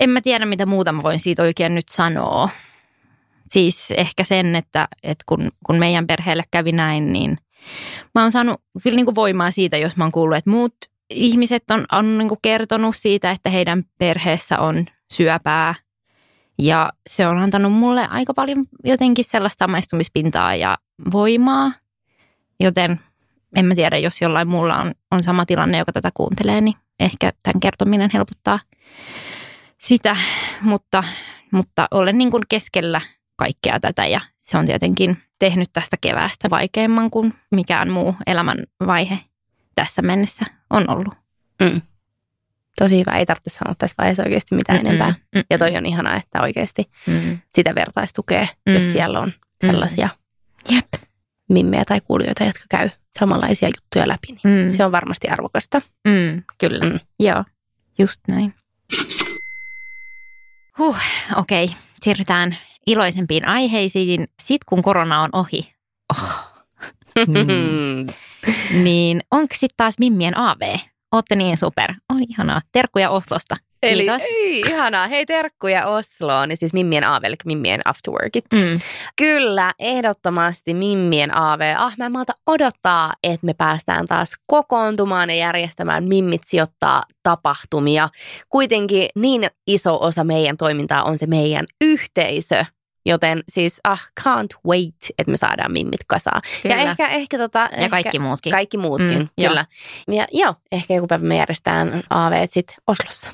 [0.00, 2.48] en mä tiedä mitä muuta mä voin siitä oikein nyt sanoa.
[3.50, 7.38] Siis ehkä sen, että, että kun, kun meidän perheelle kävi näin, niin
[8.14, 10.74] mä oon saanut kyllä niin kuin voimaa siitä, jos mä oon kuullut, että muut
[11.10, 15.74] ihmiset on, on niin kuin kertonut siitä, että heidän perheessä on syöpää.
[16.60, 20.78] Ja se on antanut mulle aika paljon jotenkin sellaista maistumispintaa ja
[21.12, 21.72] voimaa.
[22.60, 23.00] Joten
[23.56, 27.32] en mä tiedä, jos jollain muulla on, on sama tilanne, joka tätä kuuntelee, niin ehkä
[27.42, 28.58] tämän kertominen helpottaa
[29.78, 30.16] sitä.
[30.60, 31.04] Mutta,
[31.52, 33.00] mutta olen niin kuin keskellä
[33.36, 39.18] kaikkea tätä ja se on tietenkin tehnyt tästä keväästä vaikeamman kuin mikään muu elämän vaihe
[39.74, 41.14] tässä mennessä on ollut.
[41.62, 41.80] Mm.
[42.80, 45.10] Tosi hyvä, ei tarvitse sanoa tässä vaiheessa oikeasti mitään Mm-mm, enempää.
[45.10, 45.44] mm-mm.
[45.50, 47.38] Ja toi on ihanaa, että oikeasti Mm.
[47.54, 48.74] sitä vertaistukea, Mm.
[48.74, 49.32] jos siellä on
[49.66, 50.08] sellaisia
[50.70, 50.86] Jep.
[51.48, 54.26] mimmejä tai kuulijoita, jotka käy samanlaisia juttuja läpi.
[54.44, 54.68] Niin Mm.
[54.68, 55.82] Se on varmasti arvokasta.
[56.08, 56.92] Mm, kyllä, Mm.
[56.92, 57.00] mm.
[57.18, 57.44] joo,
[57.98, 58.54] just näin.
[60.78, 60.96] Huh,
[61.36, 61.76] okei, okay.
[62.02, 62.56] siirrytään
[62.86, 64.28] iloisempiin aiheisiin.
[64.42, 65.74] Sitten kun korona on ohi,
[66.12, 66.40] oh,
[67.28, 68.06] Mm.
[68.84, 70.60] niin onko sitten taas Mimmien AV?
[71.12, 71.94] Ootte niin super.
[72.14, 72.60] Oi ihanaa.
[72.72, 73.56] Terkkuja Oslosta.
[73.82, 74.22] Eli Kiitos.
[74.22, 75.06] ei, ihanaa.
[75.06, 78.44] Hei terkkuja Osloon, niin siis Mimmien AV, eli Mimmien Afterworkit.
[78.54, 78.80] Mm.
[79.16, 81.74] Kyllä, ehdottomasti Mimmien AV.
[81.76, 88.08] Ah, mä en malta odottaa, että me päästään taas kokoontumaan ja järjestämään Mimmit sijoittaa tapahtumia.
[88.48, 92.64] Kuitenkin niin iso osa meidän toimintaa on se meidän yhteisö.
[93.06, 96.42] Joten siis, ah, can't wait, että me saadaan mimmit kasaan.
[96.62, 96.74] Kyllä.
[96.74, 97.68] Ja ehkä, ehkä tota...
[97.76, 98.50] Ja kaikki muutkin.
[98.50, 99.48] Kaikki muutkin, Mm, mm, joo.
[99.48, 99.64] kyllä.
[100.08, 103.32] Ja joo, ehkä joku päivä me järjestetään AV sitten Oslossa.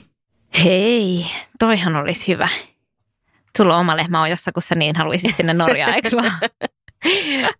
[0.64, 1.26] Hei,
[1.58, 2.48] toihan olisi hyvä.
[3.58, 6.32] Sulla on oma lehmä ojassa, kun sä niin haluaisit sinne Norjaan, eikö vaan?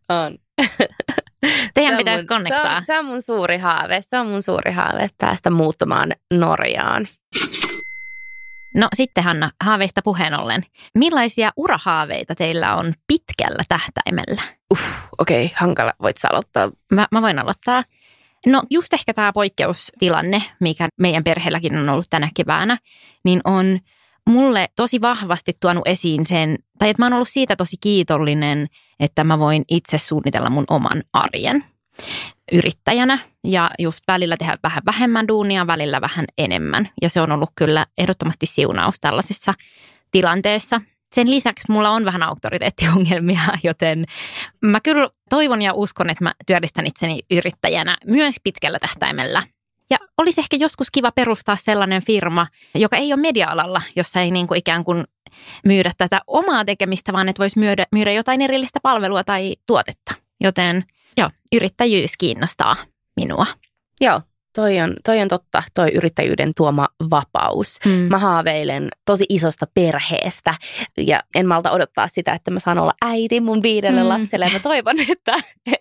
[0.24, 0.38] On.
[1.74, 2.62] Teidän on pitäisi mun- konnektaa.
[2.72, 4.02] Se on, se on mun suuri haave.
[4.02, 7.08] Se on mun suuri haave, päästä muuttamaan Norjaan.
[8.76, 10.62] No sitten Hanna, haaveista puheen ollen.
[10.94, 14.42] Millaisia urahaaveita teillä on pitkällä tähtäimellä?
[14.72, 14.82] Uff,
[15.18, 15.92] okei, okay, hankala.
[16.02, 16.70] Voit sä aloittaa?
[16.92, 17.84] Mä, mä voin aloittaa.
[18.46, 22.78] No just ehkä tämä poikkeustilanne, mikä meidän perheelläkin on ollut tänä keväänä,
[23.24, 23.78] niin on
[24.26, 28.66] mulle tosi vahvasti tuonut esiin sen, tai että mä oon ollut siitä tosi kiitollinen,
[29.00, 31.64] että mä voin itse suunnitella mun oman arjen
[32.52, 36.88] yrittäjänä ja just välillä tehdä vähän vähemmän duunia, välillä vähän enemmän.
[37.02, 39.54] Ja se on ollut kyllä ehdottomasti siunaus tällaisessa
[40.10, 40.80] tilanteessa.
[41.14, 44.04] Sen lisäksi mulla on vähän auktoriteettiongelmia, joten
[44.62, 49.42] mä kyllä toivon ja uskon, että mä työllistän itseni yrittäjänä myös pitkällä tähtäimellä.
[49.90, 54.46] Ja olisi ehkä joskus kiva perustaa sellainen firma, joka ei ole media-alalla, jossa ei niin
[54.46, 55.04] kuin ikään kuin
[55.64, 60.14] myydä tätä omaa tekemistä, vaan että voisi myydä, myydä jotain erillistä palvelua tai tuotetta.
[60.40, 60.84] Joten
[61.16, 62.76] joo, yrittäjyys kiinnostaa
[63.16, 63.46] minua.
[64.00, 64.20] Joo,
[64.56, 67.78] toi on, toi on totta, toi yrittäjyyden tuoma vapaus.
[67.86, 67.90] Mm.
[67.92, 70.54] Mä haaveilen tosi isosta perheestä
[70.98, 74.08] ja en malta odottaa sitä, että mä saan olla äiti mun viidelle Mm.
[74.08, 74.44] lapselle.
[74.44, 75.34] Ja mä toivon, että,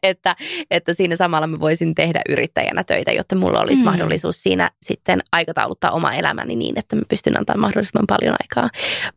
[0.03, 0.35] että,
[0.71, 3.85] että siinä samalla mä voisin tehdä yrittäjänä töitä, jotta mulla olisi mm.
[3.85, 8.69] mahdollisuus siinä sitten aikatauluttaa oma elämäni niin, että mä pystyn antamaan mahdollisimman paljon aikaa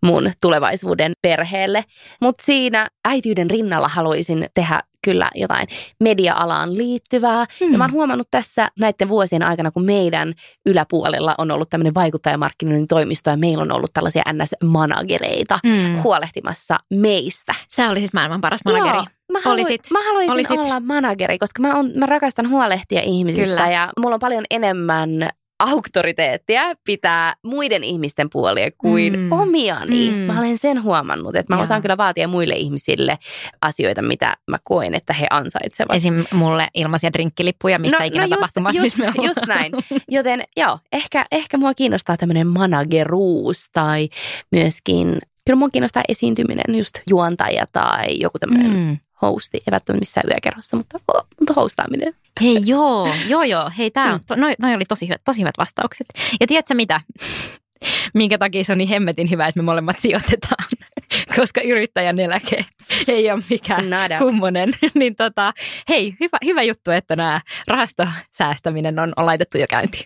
[0.03, 1.85] mun tulevaisuuden perheelle.
[2.21, 5.69] Mutta siinä äitiyden rinnalla haluaisin tehdä kyllä jotain
[6.01, 7.47] media-alaan liittyvää.
[7.61, 7.73] Mm.
[7.73, 10.33] Ja mä oon huomannut tässä näiden vuosien aikana, kun meidän
[10.67, 16.03] yläpuolella on ollut tämmöinen vaikuttajamarkkinoinnin toimisto ja meillä on ollut tällaisia NS-managereita Mm.
[16.03, 17.55] huolehtimassa meistä.
[17.71, 18.97] Sä olisit maailman paras manageri.
[18.97, 19.91] Joo, mä, haluin, Olisit.
[19.93, 20.59] mä haluaisin Olisit.
[20.59, 23.71] olla manageri, koska mä, on, mä rakastan huolehtia ihmisistä Kyllä.
[23.71, 25.29] ja mulla on paljon enemmän
[25.59, 29.33] auktoriteettia pitää muiden ihmisten puolia kuin Mm.
[29.33, 30.11] omiani.
[30.11, 30.17] Mm.
[30.17, 30.21] Mm.
[30.23, 31.63] Mä olen sen huomannut, että mä Joo.
[31.63, 33.19] osaan kyllä vaatia muille ihmisille
[33.61, 35.97] asioita, mitä mä koen, että he ansaitsevat.
[35.97, 36.25] Esim.
[36.33, 39.73] mulle ilmaisia drinkkilippuja missä no, ikinä no tapahtumassa, just, missä just näin.
[40.09, 44.09] Joten joo, ehkä, ehkä mua kiinnostaa tämmöinen manageruus tai
[44.53, 48.99] myöskin, kyllä mua kiinnostaa esiintyminen, just juontaja tai joku tämmöinen mm.
[49.23, 50.99] Hosti, ei välttämättä missään yökerrossa, mutta,
[51.41, 52.15] mutta hostaaminen.
[52.41, 55.59] Hei joo, joo joo, hei tää on, to, noi, noi oli tosi hyvät, tosi hyvät
[55.59, 56.07] vastaukset.
[56.41, 57.01] Ja tiedätkö mitä?
[58.15, 60.65] Minkä takia se on niin hemmetin hyvä, että me molemmat sijoitetaan,
[61.37, 62.65] koska yrittäjän eläke
[63.09, 64.19] ei ole mikään Nada.
[64.19, 64.71] kummonen.
[64.95, 65.53] niin tota,
[65.89, 70.05] hei, hyvä, hyvä juttu, että nämä rahastosäästäminen on, on laitettu jo käyntiin.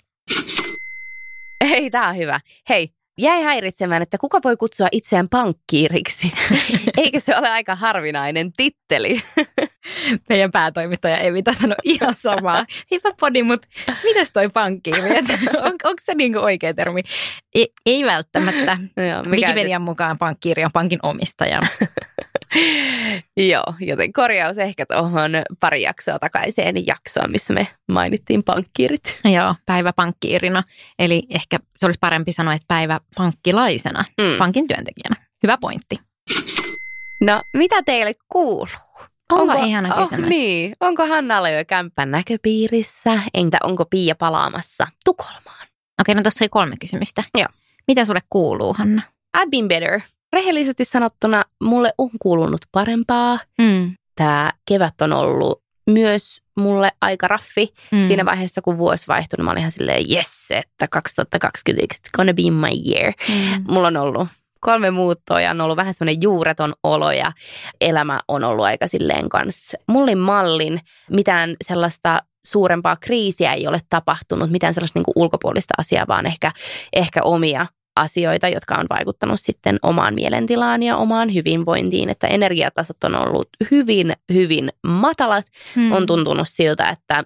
[1.68, 2.40] Hei, tää on hyvä.
[2.68, 6.32] Hei, jäi häiritsemään, että kuka voi kutsua itseään pankkiiriksi?
[7.02, 9.22] Eikö se ole aika harvinainen titteli?
[10.28, 12.64] Meidän päätoimittaja Evita sanoi ihan samaa.
[12.90, 13.68] Hyvä podi, mutta
[14.04, 15.10] mitäs toi pankkiiri?
[15.56, 17.02] On, onko se niinku oikea termi?
[17.54, 18.78] Ei, ei välttämättä.
[18.96, 21.60] No joo, Wikipedian mukaan pankkiiri on pankin omistaja.
[23.36, 25.30] Joo, joten korjaus ehkä tuohon
[25.60, 29.18] pari jaksoa takaisin jaksoon, missä me mainittiin pankkiirit.
[29.24, 30.62] Joo, päivä pankkiirina.
[30.98, 34.38] Eli ehkä se olisi parempi sanoa, että päivä pankkilaisena, Mm.
[34.38, 35.16] pankin työntekijänä.
[35.42, 35.96] Hyvä pointti.
[37.20, 38.66] No, mitä teille kuuluu?
[39.32, 40.28] Onpa ihana oh, kysymys.
[40.30, 40.72] niin.
[40.80, 43.20] Onko Hannalla jo kämppän näköpiirissä?
[43.34, 45.66] Entä onko Pia palaamassa Tukholmaan?
[46.00, 47.24] Okei, no tuossa oli kolme kysymystä.
[47.38, 47.48] Joo.
[47.88, 49.02] Mitä sulle kuuluu, Hanna?
[49.36, 50.00] I've been better.
[50.32, 53.38] Rehellisesti sanottuna mulle on kuulunut parempaa.
[53.58, 53.94] Mm.
[54.16, 57.74] Tämä kevät on ollut myös mulle aika raffi.
[57.92, 58.06] Mm.
[58.06, 62.32] Siinä vaiheessa, kun vuosi vaihtui, niin mä olin ihan silleen, yes, että 2020, it's gonna
[62.34, 63.12] be my year.
[63.28, 63.64] Mm.
[63.68, 64.28] Mulla on ollut
[64.60, 67.32] kolme muuttoa ja on ollut vähän semmoinen juureton olo ja
[67.80, 70.80] elämä on ollut aika silleen kanssa mullin mallin.
[71.10, 76.52] Mitään sellaista suurempaa kriisiä ei ole tapahtunut, mitään sellaista niin kuin ulkopuolista asiaa, vaan ehkä,
[76.92, 77.66] ehkä omia
[77.96, 84.12] asioita, jotka on vaikuttanut sitten omaan mielentilaan ja omaan hyvinvointiin, että energiatasot on ollut hyvin,
[84.32, 85.46] hyvin matalat.
[85.74, 85.92] Hmm.
[85.92, 87.24] On tuntunut siltä, että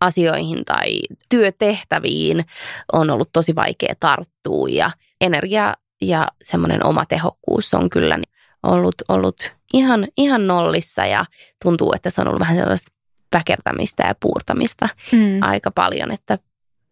[0.00, 2.44] asioihin tai työtehtäviin
[2.92, 4.90] on ollut tosi vaikea tarttua ja
[5.20, 8.18] energia ja semmoinen oma tehokkuus on kyllä
[8.62, 11.24] ollut, ollut ihan, ihan nollissa ja
[11.64, 12.92] tuntuu, että se on ollut vähän sellaista
[13.32, 15.42] väkertämistä ja puurtamista mm.
[15.42, 16.38] aika paljon, että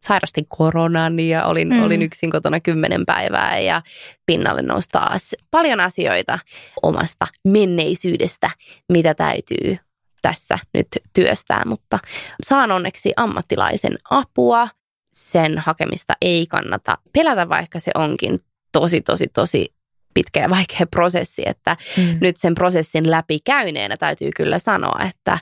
[0.07, 1.83] sairastin koronan ja olin, mm.
[1.83, 3.83] olin yksin kotona kymmenen päivää ja
[4.27, 6.39] pinnalle nousi taas paljon asioita
[6.83, 8.51] omasta menneisyydestä,
[8.89, 9.79] mitä täytyy
[10.23, 11.99] tässä nyt työstää, mutta
[12.45, 14.69] saan onneksi ammattilaisen apua.
[15.13, 18.41] Sen hakemista ei kannata pelätä, vaikka se onkin
[18.73, 19.75] tosi, tosi, tosi
[20.15, 22.19] pitkä ja vaikea prosessi, että mm.
[22.21, 25.39] nyt sen prosessin läpi käyneenä täytyy kyllä sanoa, että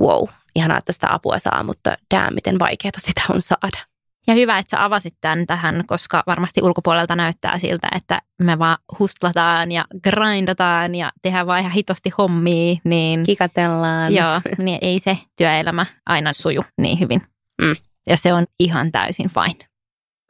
[0.00, 3.95] wow, ihanaa, että sitä apua saa, mutta damn, miten vaikeaa sitä on saada.
[4.26, 8.78] Ja hyvä, että sä avasit tämän tähän, koska varmasti ulkopuolelta näyttää siltä, että me vaan
[8.98, 12.76] hustlataan ja grindataan ja tehdään vaan ihan hitosti hommia.
[12.84, 14.14] Niin, Kikatellaan.
[14.14, 17.22] Joo, niin ei se työelämä aina suju niin hyvin.
[17.62, 17.76] Mm.
[18.08, 19.68] Ja se on ihan täysin fine.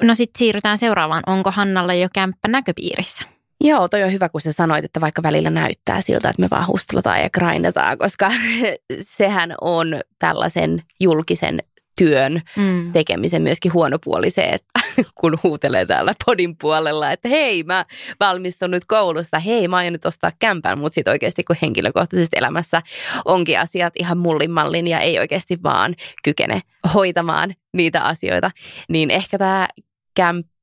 [0.02, 1.22] No sitten siirrytään seuraavaan.
[1.26, 3.22] Onko Hannalla jo kämppä näköpiirissä?
[3.60, 6.66] Joo, toi on hyvä, kun sä sanoit, että vaikka välillä näyttää siltä, että me vaan
[6.66, 8.30] hustlataan ja grindataan, koska
[9.00, 11.62] sehän on tällaisen julkisen
[11.98, 12.92] työn mm.
[12.92, 14.80] tekemisen myöskin huono puoli se, että
[15.20, 17.84] kun huutelee täällä podin puolella, että hei mä
[18.20, 22.82] valmistun nyt koulusta, hei mä aion nyt ostaa kämpän, mutta sitten oikeasti kun henkilökohtaisesti elämässä
[23.24, 26.62] onkin asiat ihan mullin mallin ja ei oikeasti vaan kykene
[26.94, 28.50] hoitamaan niitä asioita,
[28.88, 29.68] niin ehkä tämä
[30.14, 30.55] kämppä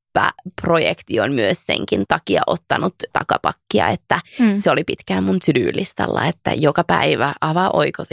[0.61, 4.59] projekti on myös senkin takia ottanut takapakkia, että mm.
[4.59, 7.69] se oli pitkään mun sydyylistalla, että joka päivä avaa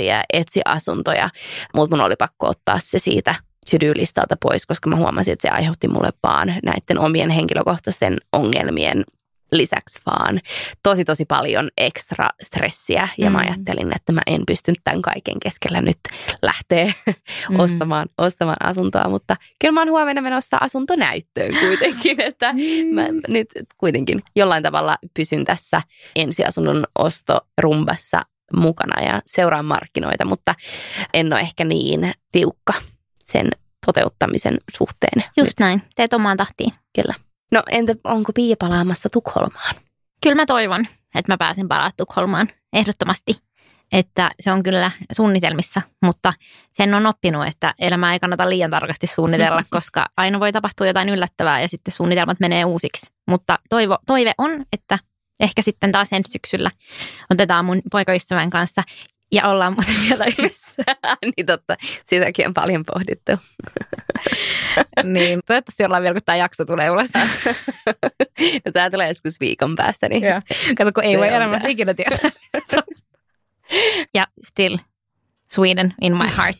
[0.06, 1.30] ja etsi asuntoja,
[1.74, 3.34] mutta mun oli pakko ottaa se siitä
[3.66, 9.04] sydyylistalta pois, koska mä huomasin, että se aiheutti mulle vaan näiden omien henkilökohtaisten ongelmien
[9.52, 10.40] lisäksi vaan
[10.82, 13.32] tosi tosi paljon ekstra stressiä ja mm.
[13.32, 15.98] mä ajattelin, että mä en pysty tämän kaiken keskellä nyt
[16.42, 16.92] lähteä
[17.50, 17.60] mm.
[17.60, 22.54] ostamaan, ostamaan asuntoa, mutta kyllä mä oon huomenna menossa asuntonäyttöön kuitenkin, että
[22.92, 23.48] mä nyt
[23.78, 25.82] kuitenkin jollain tavalla pysyn tässä
[26.16, 28.22] ensiasunnon ostorumbassa
[28.56, 30.54] mukana ja seuraan markkinoita, mutta
[31.14, 32.72] en ole ehkä niin tiukka
[33.24, 33.48] sen
[33.86, 35.24] toteuttamisen suhteen.
[35.36, 35.58] Just nyt.
[35.60, 36.72] näin, teet omaan tahtiin.
[36.94, 37.14] Kyllä.
[37.52, 39.74] No entä onko Pia palaamassa Tukholmaan?
[40.22, 43.36] Kyllä mä toivon, että mä pääsen palaamaan Tukholmaan ehdottomasti.
[43.92, 46.32] Että se on kyllä suunnitelmissa, mutta
[46.72, 51.08] sen on oppinut, että elämä ei kannata liian tarkasti suunnitella, koska aina voi tapahtua jotain
[51.08, 53.12] yllättävää ja sitten suunnitelmat menee uusiksi.
[53.26, 54.98] Mutta toivo, toive on, että
[55.40, 56.70] ehkä sitten taas ensi syksyllä
[57.30, 58.82] otetaan mun poikaystävän kanssa
[59.32, 60.82] ja ollaan muuten vielä yhdessä.
[61.36, 63.32] niin totta, sitäkin on paljon pohdittu.
[65.14, 67.08] niin, toivottavasti ollaan vielä, kun tämä jakso tulee ulos.
[68.64, 70.08] no tämä tulee joskus viikon päästä.
[70.08, 70.40] Niin Joo.
[70.78, 72.30] Kato, kun ei voi elämässä ikinä tietää.
[74.14, 74.76] ja still,
[75.52, 76.56] Sweden in my heart.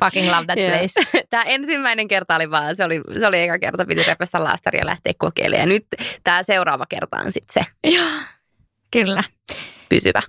[0.00, 1.24] Fucking love that place.
[1.30, 4.86] Tämä ensimmäinen kerta oli vaan, se oli, se oli eka kerta, piti repästä laastaria ja
[4.86, 5.68] lähteä kokeilemaan.
[5.68, 5.86] Ja nyt
[6.24, 7.90] tämä seuraava kerta on sitten se.
[7.90, 8.10] Joo,
[8.90, 9.24] kyllä.
[9.88, 10.22] Pysyvä.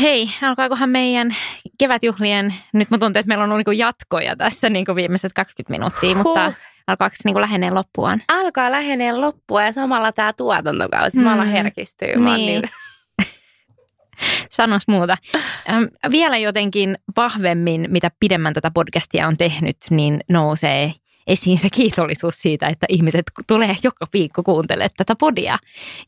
[0.00, 1.36] Hei, alkaakohan meidän
[1.78, 6.14] kevätjuhlien, nyt mä tuntun, että meillä on ollut niin jatkoja tässä niin viimeiset 20 minuuttia,
[6.14, 6.22] huh.
[6.22, 6.52] mutta
[6.86, 8.22] alkaako se niin lähenee loppuaan?
[8.28, 11.24] Alkaa lähenee loppua ja samalla tämä tuotantokausi, mm.
[11.24, 12.08] mä alan herkistyä.
[12.08, 12.22] Niin.
[12.24, 12.62] niin.
[14.50, 15.16] Sanos muuta.
[15.70, 20.92] Ähm, vielä jotenkin vahvemmin, mitä pidemmän tätä podcastia on tehnyt, niin nousee
[21.26, 25.58] esiin se kiitollisuus siitä, että ihmiset tulee joka viikko kuuntelemaan tätä podia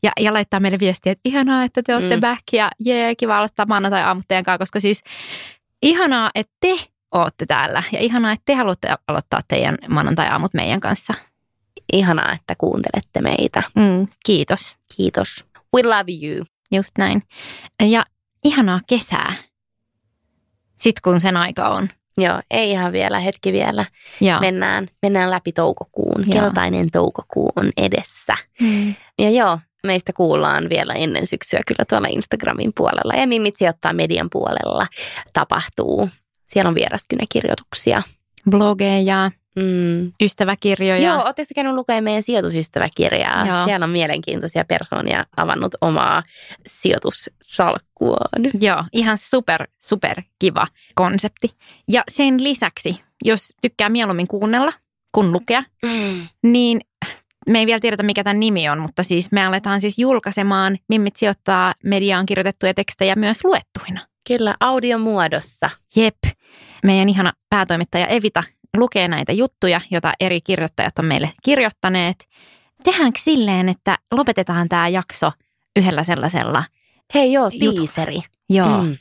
[0.03, 2.21] ja, ja laittaa meille viestiä, että ihanaa, että te olette mm.
[2.21, 5.03] back ja jee, kiva aloittaa maanantai aamut teidän kanssa, koska siis
[5.81, 6.75] ihanaa, että te
[7.11, 11.13] olette täällä ja ihanaa, että te haluatte aloittaa teidän maanantai-aamut meidän kanssa.
[11.93, 13.63] Ihanaa, että kuuntelette meitä.
[13.75, 14.75] Mm, kiitos.
[14.95, 15.45] Kiitos.
[15.75, 16.45] We love you.
[16.71, 17.23] Just näin.
[17.79, 18.05] Ja
[18.43, 19.33] ihanaa kesää.
[20.77, 21.89] Sitten kun sen aika on.
[22.21, 23.85] Joo, ei ihan vielä, hetki vielä.
[24.21, 24.39] Joo.
[24.39, 26.23] Mennään, mennään läpi toukokuun.
[26.25, 26.41] Joo.
[26.41, 28.33] Keltainen toukokuu on edessä.
[28.59, 28.95] Hmm.
[29.19, 33.13] Ja joo, meistä kuullaan vielä ennen syksyä kyllä tuolla Instagramin puolella.
[33.13, 34.87] Ja Mimmit sijoittaa median puolella
[35.33, 36.09] tapahtuu.
[36.45, 38.01] Siellä on vieraskynäkirjoituksia.
[38.49, 40.11] Blogeja, mm.
[40.21, 41.07] ystäväkirjoja.
[41.07, 43.45] Joo, ootteko käynyt lukemaan meidän sijoitusystäväkirjaa?
[43.45, 43.65] Joo.
[43.65, 46.23] Siellä on mielenkiintoisia persoonia avannut omaa
[46.67, 48.41] sijoitussalkkuaan.
[48.61, 51.51] Joo, ihan super, super kiva konsepti.
[51.87, 54.73] Ja sen lisäksi, jos tykkää mieluummin kuunnella
[55.11, 56.27] kuin lukea, mm.
[56.43, 56.81] niin
[57.49, 61.15] me ei vielä tiedetä, mikä tämän nimi on, mutta siis me aletaan siis julkaisemaan Mimmit
[61.15, 64.01] sijoittaa mediaan kirjoitettuja tekstejä myös luettuina.
[64.27, 65.69] Kyllä, audiomuodossa.
[65.95, 66.15] Jep.
[66.83, 68.43] Meidän ihana päätoimittaja Evita
[68.77, 72.27] lukee näitä juttuja, joita eri kirjoittajat on meille kirjoittaneet.
[72.83, 75.31] Tehdäänkö silleen, että lopetetaan tämä jakso
[75.75, 76.63] yhdellä sellaisella?
[77.13, 78.19] Hei joo, tiiseri.
[78.49, 78.83] Joo.
[78.83, 78.97] Mm.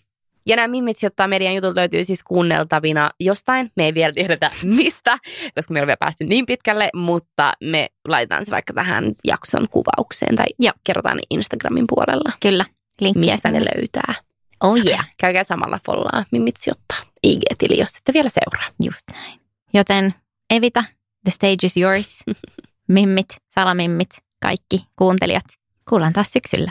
[0.46, 3.72] Ja nämä Mimmit sijoittaa median jutut löytyy siis kuunneltavina jostain.
[3.76, 5.18] Me ei vielä tiedetä mistä,
[5.54, 9.68] koska me ei ole vielä päästy niin pitkälle, mutta me laitetaan se vaikka tähän jakson
[9.70, 10.72] kuvaukseen tai Joo.
[10.84, 12.64] kerrotaan Instagramin puolella, Kyllä.
[13.00, 14.14] Linkkiä mistä ne löytää.
[14.60, 15.08] Oh yeah.
[15.20, 18.68] Käykää samalla follaa Mimmit sijoittaa IG-tili, jos ette vielä seuraa.
[18.84, 19.40] Just näin.
[19.74, 20.14] Joten
[20.50, 20.84] Evita,
[21.24, 22.24] the stage is yours.
[22.88, 24.10] Mimmit, salamimmit,
[24.42, 25.44] kaikki kuuntelijat.
[25.88, 26.70] Kuullaan taas syksyllä.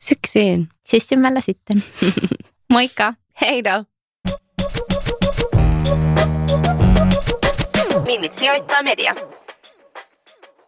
[0.00, 0.68] Syksyyn.
[0.86, 1.82] Syssymällä sitten.
[2.72, 3.14] Moikka!
[3.40, 3.84] Hei do.
[8.06, 9.14] Mimmit sijoittaa media.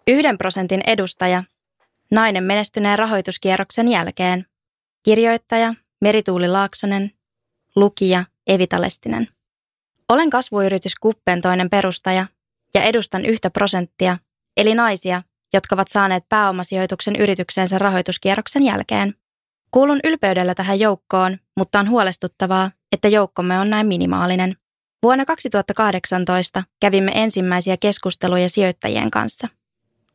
[0.07, 1.45] Yhden prosentin edustaja,
[2.11, 4.47] nainen menestyneen rahoituskierroksen jälkeen,
[5.03, 7.11] kirjoittaja Merituuli Laaksonen,
[7.77, 9.29] lukija Evita Lestinen.
[10.11, 12.27] Olen kasvuyritys Kuppen toinen perustaja
[12.75, 14.19] ja edustan yhtä prosenttia,
[14.57, 19.15] eli naisia, jotka ovat saaneet pääomasijoituksen yrityksensä rahoituskierroksen jälkeen.
[19.71, 24.57] Kuulun ylpeydellä tähän joukkoon, mutta on huolestuttavaa, että joukkomme on näin minimaalinen.
[25.03, 29.49] Vuonna 2018 kävimme ensimmäisiä keskusteluja sijoittajien kanssa.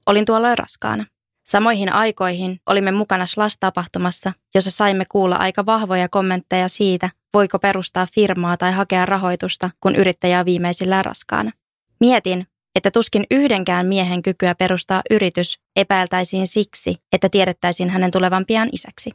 [0.05, 1.05] Olin tuolloin raskaana.
[1.45, 8.57] Samoihin aikoihin olimme mukana Slash-tapahtumassa, jossa saimme kuulla aika vahvoja kommentteja siitä, voiko perustaa firmaa
[8.57, 11.51] tai hakea rahoitusta, kun yrittäjä on viimeisillään raskaana.
[11.99, 18.69] Mietin, että tuskin yhdenkään miehen kykyä perustaa yritys epäiltäisiin siksi, että tiedettäisiin hänen tulevan pian
[18.71, 19.11] isäksi.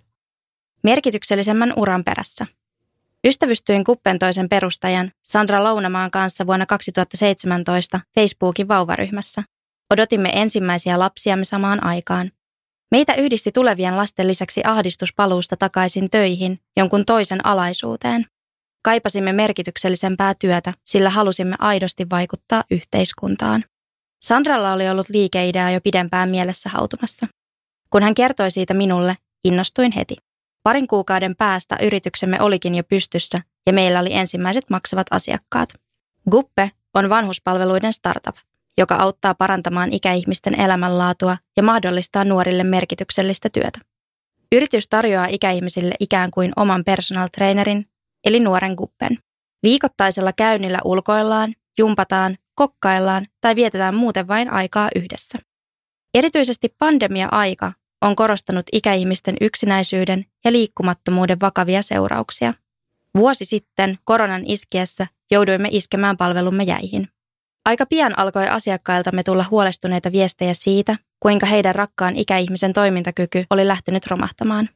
[0.83, 2.47] Merkityksellisemmän uran perässä.
[3.27, 9.43] Ystävystyin Kuppen toisen perustajan Sandra Lounamaan kanssa vuonna 2017 Facebookin vauvaryhmässä.
[9.91, 12.31] Odotimme ensimmäisiä lapsiamme samaan aikaan.
[12.91, 18.27] Meitä yhdisti tulevien lasten lisäksi ahdistus paluusta takaisin töihin jonkun toisen alaisuuteen.
[18.83, 23.65] Kaipasimme merkityksellisempää työtä, sillä halusimme aidosti vaikuttaa yhteiskuntaan.
[24.23, 27.27] Sandralla oli ollut liikeidea jo pidempään mielessä hautumassa.
[27.91, 30.17] Kun hän kertoi siitä minulle, innostuin heti.
[30.63, 35.69] Parin kuukauden päästä yrityksemme olikin jo pystyssä ja meillä oli ensimmäiset maksavat asiakkaat.
[36.31, 38.37] Guppe on vanhuspalveluiden startup,
[38.81, 43.79] joka auttaa parantamaan ikäihmisten elämänlaatua ja mahdollistaa nuorille merkityksellistä työtä.
[44.53, 47.87] Yritys tarjoaa ikäihmisille ikään kuin oman personal trainerin,
[48.25, 49.19] eli nuoren Guppen.
[49.63, 55.39] Viikoittaisella käynnillä ulkoillaan, jumpataan, kokkaillaan tai vietetään muuten vain aikaa yhdessä.
[56.15, 57.73] Erityisesti pandemia-aika
[58.03, 62.55] on korostanut ikäihmisten yksinäisyyden ja liikkumattomuuden vakavia seurauksia.
[63.15, 67.09] Vuosi sitten koronan iskiessä jouduimme iskemään palvelumme jäihin.
[67.71, 74.07] Aika pian alkoi asiakkailtamme tulla huolestuneita viestejä siitä, kuinka heidän rakkaan ikäihmisen toimintakyky oli lähtenyt
[74.07, 74.69] romahtamaan.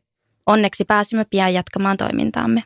[0.47, 2.63] Onneksi pääsimme pian jatkamaan toimintaamme.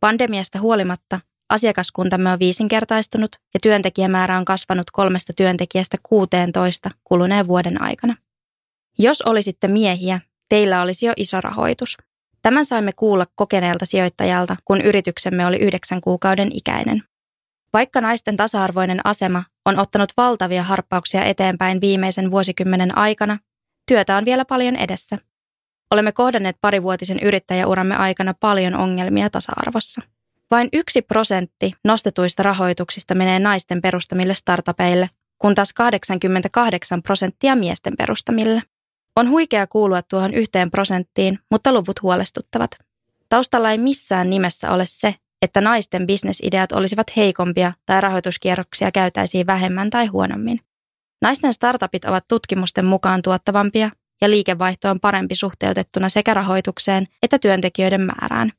[0.00, 8.16] Pandemiasta huolimatta asiakaskuntamme on viisinkertaistunut ja työntekijämäärä on kasvanut kolmesta työntekijästä 16 kuluneen vuoden aikana.
[8.98, 11.96] Jos olisitte miehiä, teillä olisi jo iso rahoitus.
[12.42, 17.02] Tämän saimme kuulla kokeneelta sijoittajalta, kun yrityksemme oli yhdeksän kuukauden ikäinen.
[17.74, 23.38] Vaikka naisten tasa-arvoinen asema on ottanut valtavia harppauksia eteenpäin viimeisen vuosikymmenen aikana,
[23.86, 25.18] työtä on vielä paljon edessä.
[25.90, 30.00] Olemme kohdanneet parivuotisen yrittäjäuramme aikana paljon ongelmia tasa-arvossa.
[30.50, 38.62] Vain yksi prosentti nostetuista rahoituksista menee naisten perustamille startupeille, kun taas 88 prosenttia miesten perustamille.
[39.16, 42.70] On huikea kuulua tuohon yhteen prosenttiin, mutta luvut huolestuttavat.
[43.28, 45.14] Taustalla ei missään nimessä ole se,
[45.44, 50.60] että naisten bisnesideat olisivat heikompia tai rahoituskierroksia käytäisiin vähemmän tai huonommin.
[51.22, 53.90] Naisten startupit ovat tutkimusten mukaan tuottavampia
[54.20, 58.52] ja liikevaihto on parempi suhteutettuna sekä rahoitukseen että työntekijöiden määrään.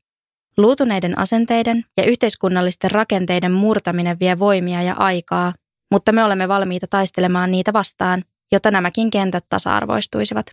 [0.57, 5.53] Luutuneiden asenteiden ja yhteiskunnallisten rakenteiden murtaminen vie voimia ja aikaa,
[5.91, 10.45] mutta me olemme valmiita taistelemaan niitä vastaan, jotta nämäkin kentät tasa-arvoistuisivat.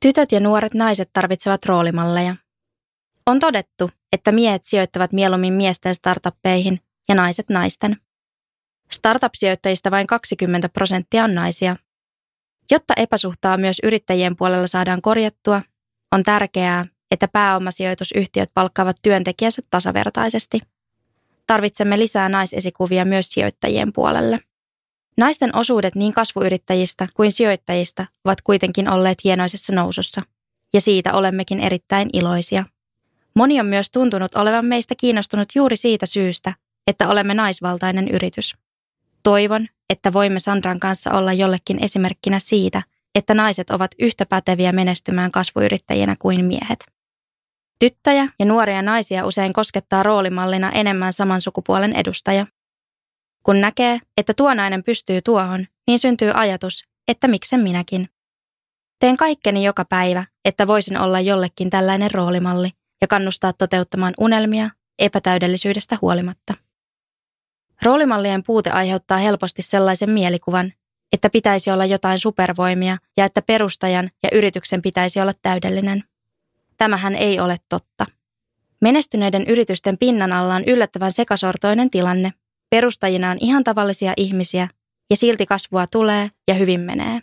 [0.00, 2.36] Tytöt ja nuoret naiset tarvitsevat roolimalleja.
[3.26, 7.96] On todettu, että miehet sijoittavat mieluummin miesten startuppeihin ja naiset naisten.
[8.90, 11.76] Startup-sijoittajista vain 20 prosenttia on naisia.
[12.70, 15.62] Jotta epäsuhtaa myös yrittäjien puolella saadaan korjattua,
[16.12, 20.60] on tärkeää, että pääomasijoitusyhtiöt palkkaavat työntekijänsä tasavertaisesti.
[21.46, 24.38] Tarvitsemme lisää naisesikuvia myös sijoittajien puolelle.
[25.16, 30.22] Naisten osuudet niin kasvuyrittäjistä kuin sijoittajista ovat kuitenkin olleet hienoisessa nousussa,
[30.72, 32.64] ja siitä olemmekin erittäin iloisia.
[33.36, 36.54] Moni on myös tuntunut olevan meistä kiinnostunut juuri siitä syystä,
[36.86, 38.54] että olemme naisvaltainen yritys.
[39.22, 42.82] Toivon, että voimme Sandran kanssa olla jollekin esimerkkinä siitä,
[43.14, 46.84] että naiset ovat yhtä päteviä menestymään kasvuyrittäjinä kuin miehet.
[47.78, 52.46] Tyttöjä ja nuoria naisia usein koskettaa roolimallina enemmän saman sukupuolen edustaja.
[53.42, 58.08] Kun näkee, että tuo nainen pystyy tuohon, niin syntyy ajatus, että miksen minäkin.
[58.98, 62.70] Teen kaikkeni joka päivä, että voisin olla jollekin tällainen roolimalli
[63.04, 66.54] ja kannustaa toteuttamaan unelmia epätäydellisyydestä huolimatta.
[67.82, 70.72] Roolimallien puute aiheuttaa helposti sellaisen mielikuvan,
[71.12, 76.04] että pitäisi olla jotain supervoimia ja että perustajan ja yrityksen pitäisi olla täydellinen.
[76.76, 78.04] Tämähän ei ole totta.
[78.80, 82.32] Menestyneiden yritysten pinnan alla on yllättävän sekasortoinen tilanne.
[82.70, 84.68] Perustajina on ihan tavallisia ihmisiä
[85.10, 87.18] ja silti kasvua tulee ja hyvin menee.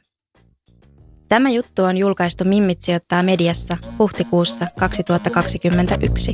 [1.32, 6.34] Tämä juttu on julkaistu Mimmit sijoittaa mediassa huhtikuussa 2021.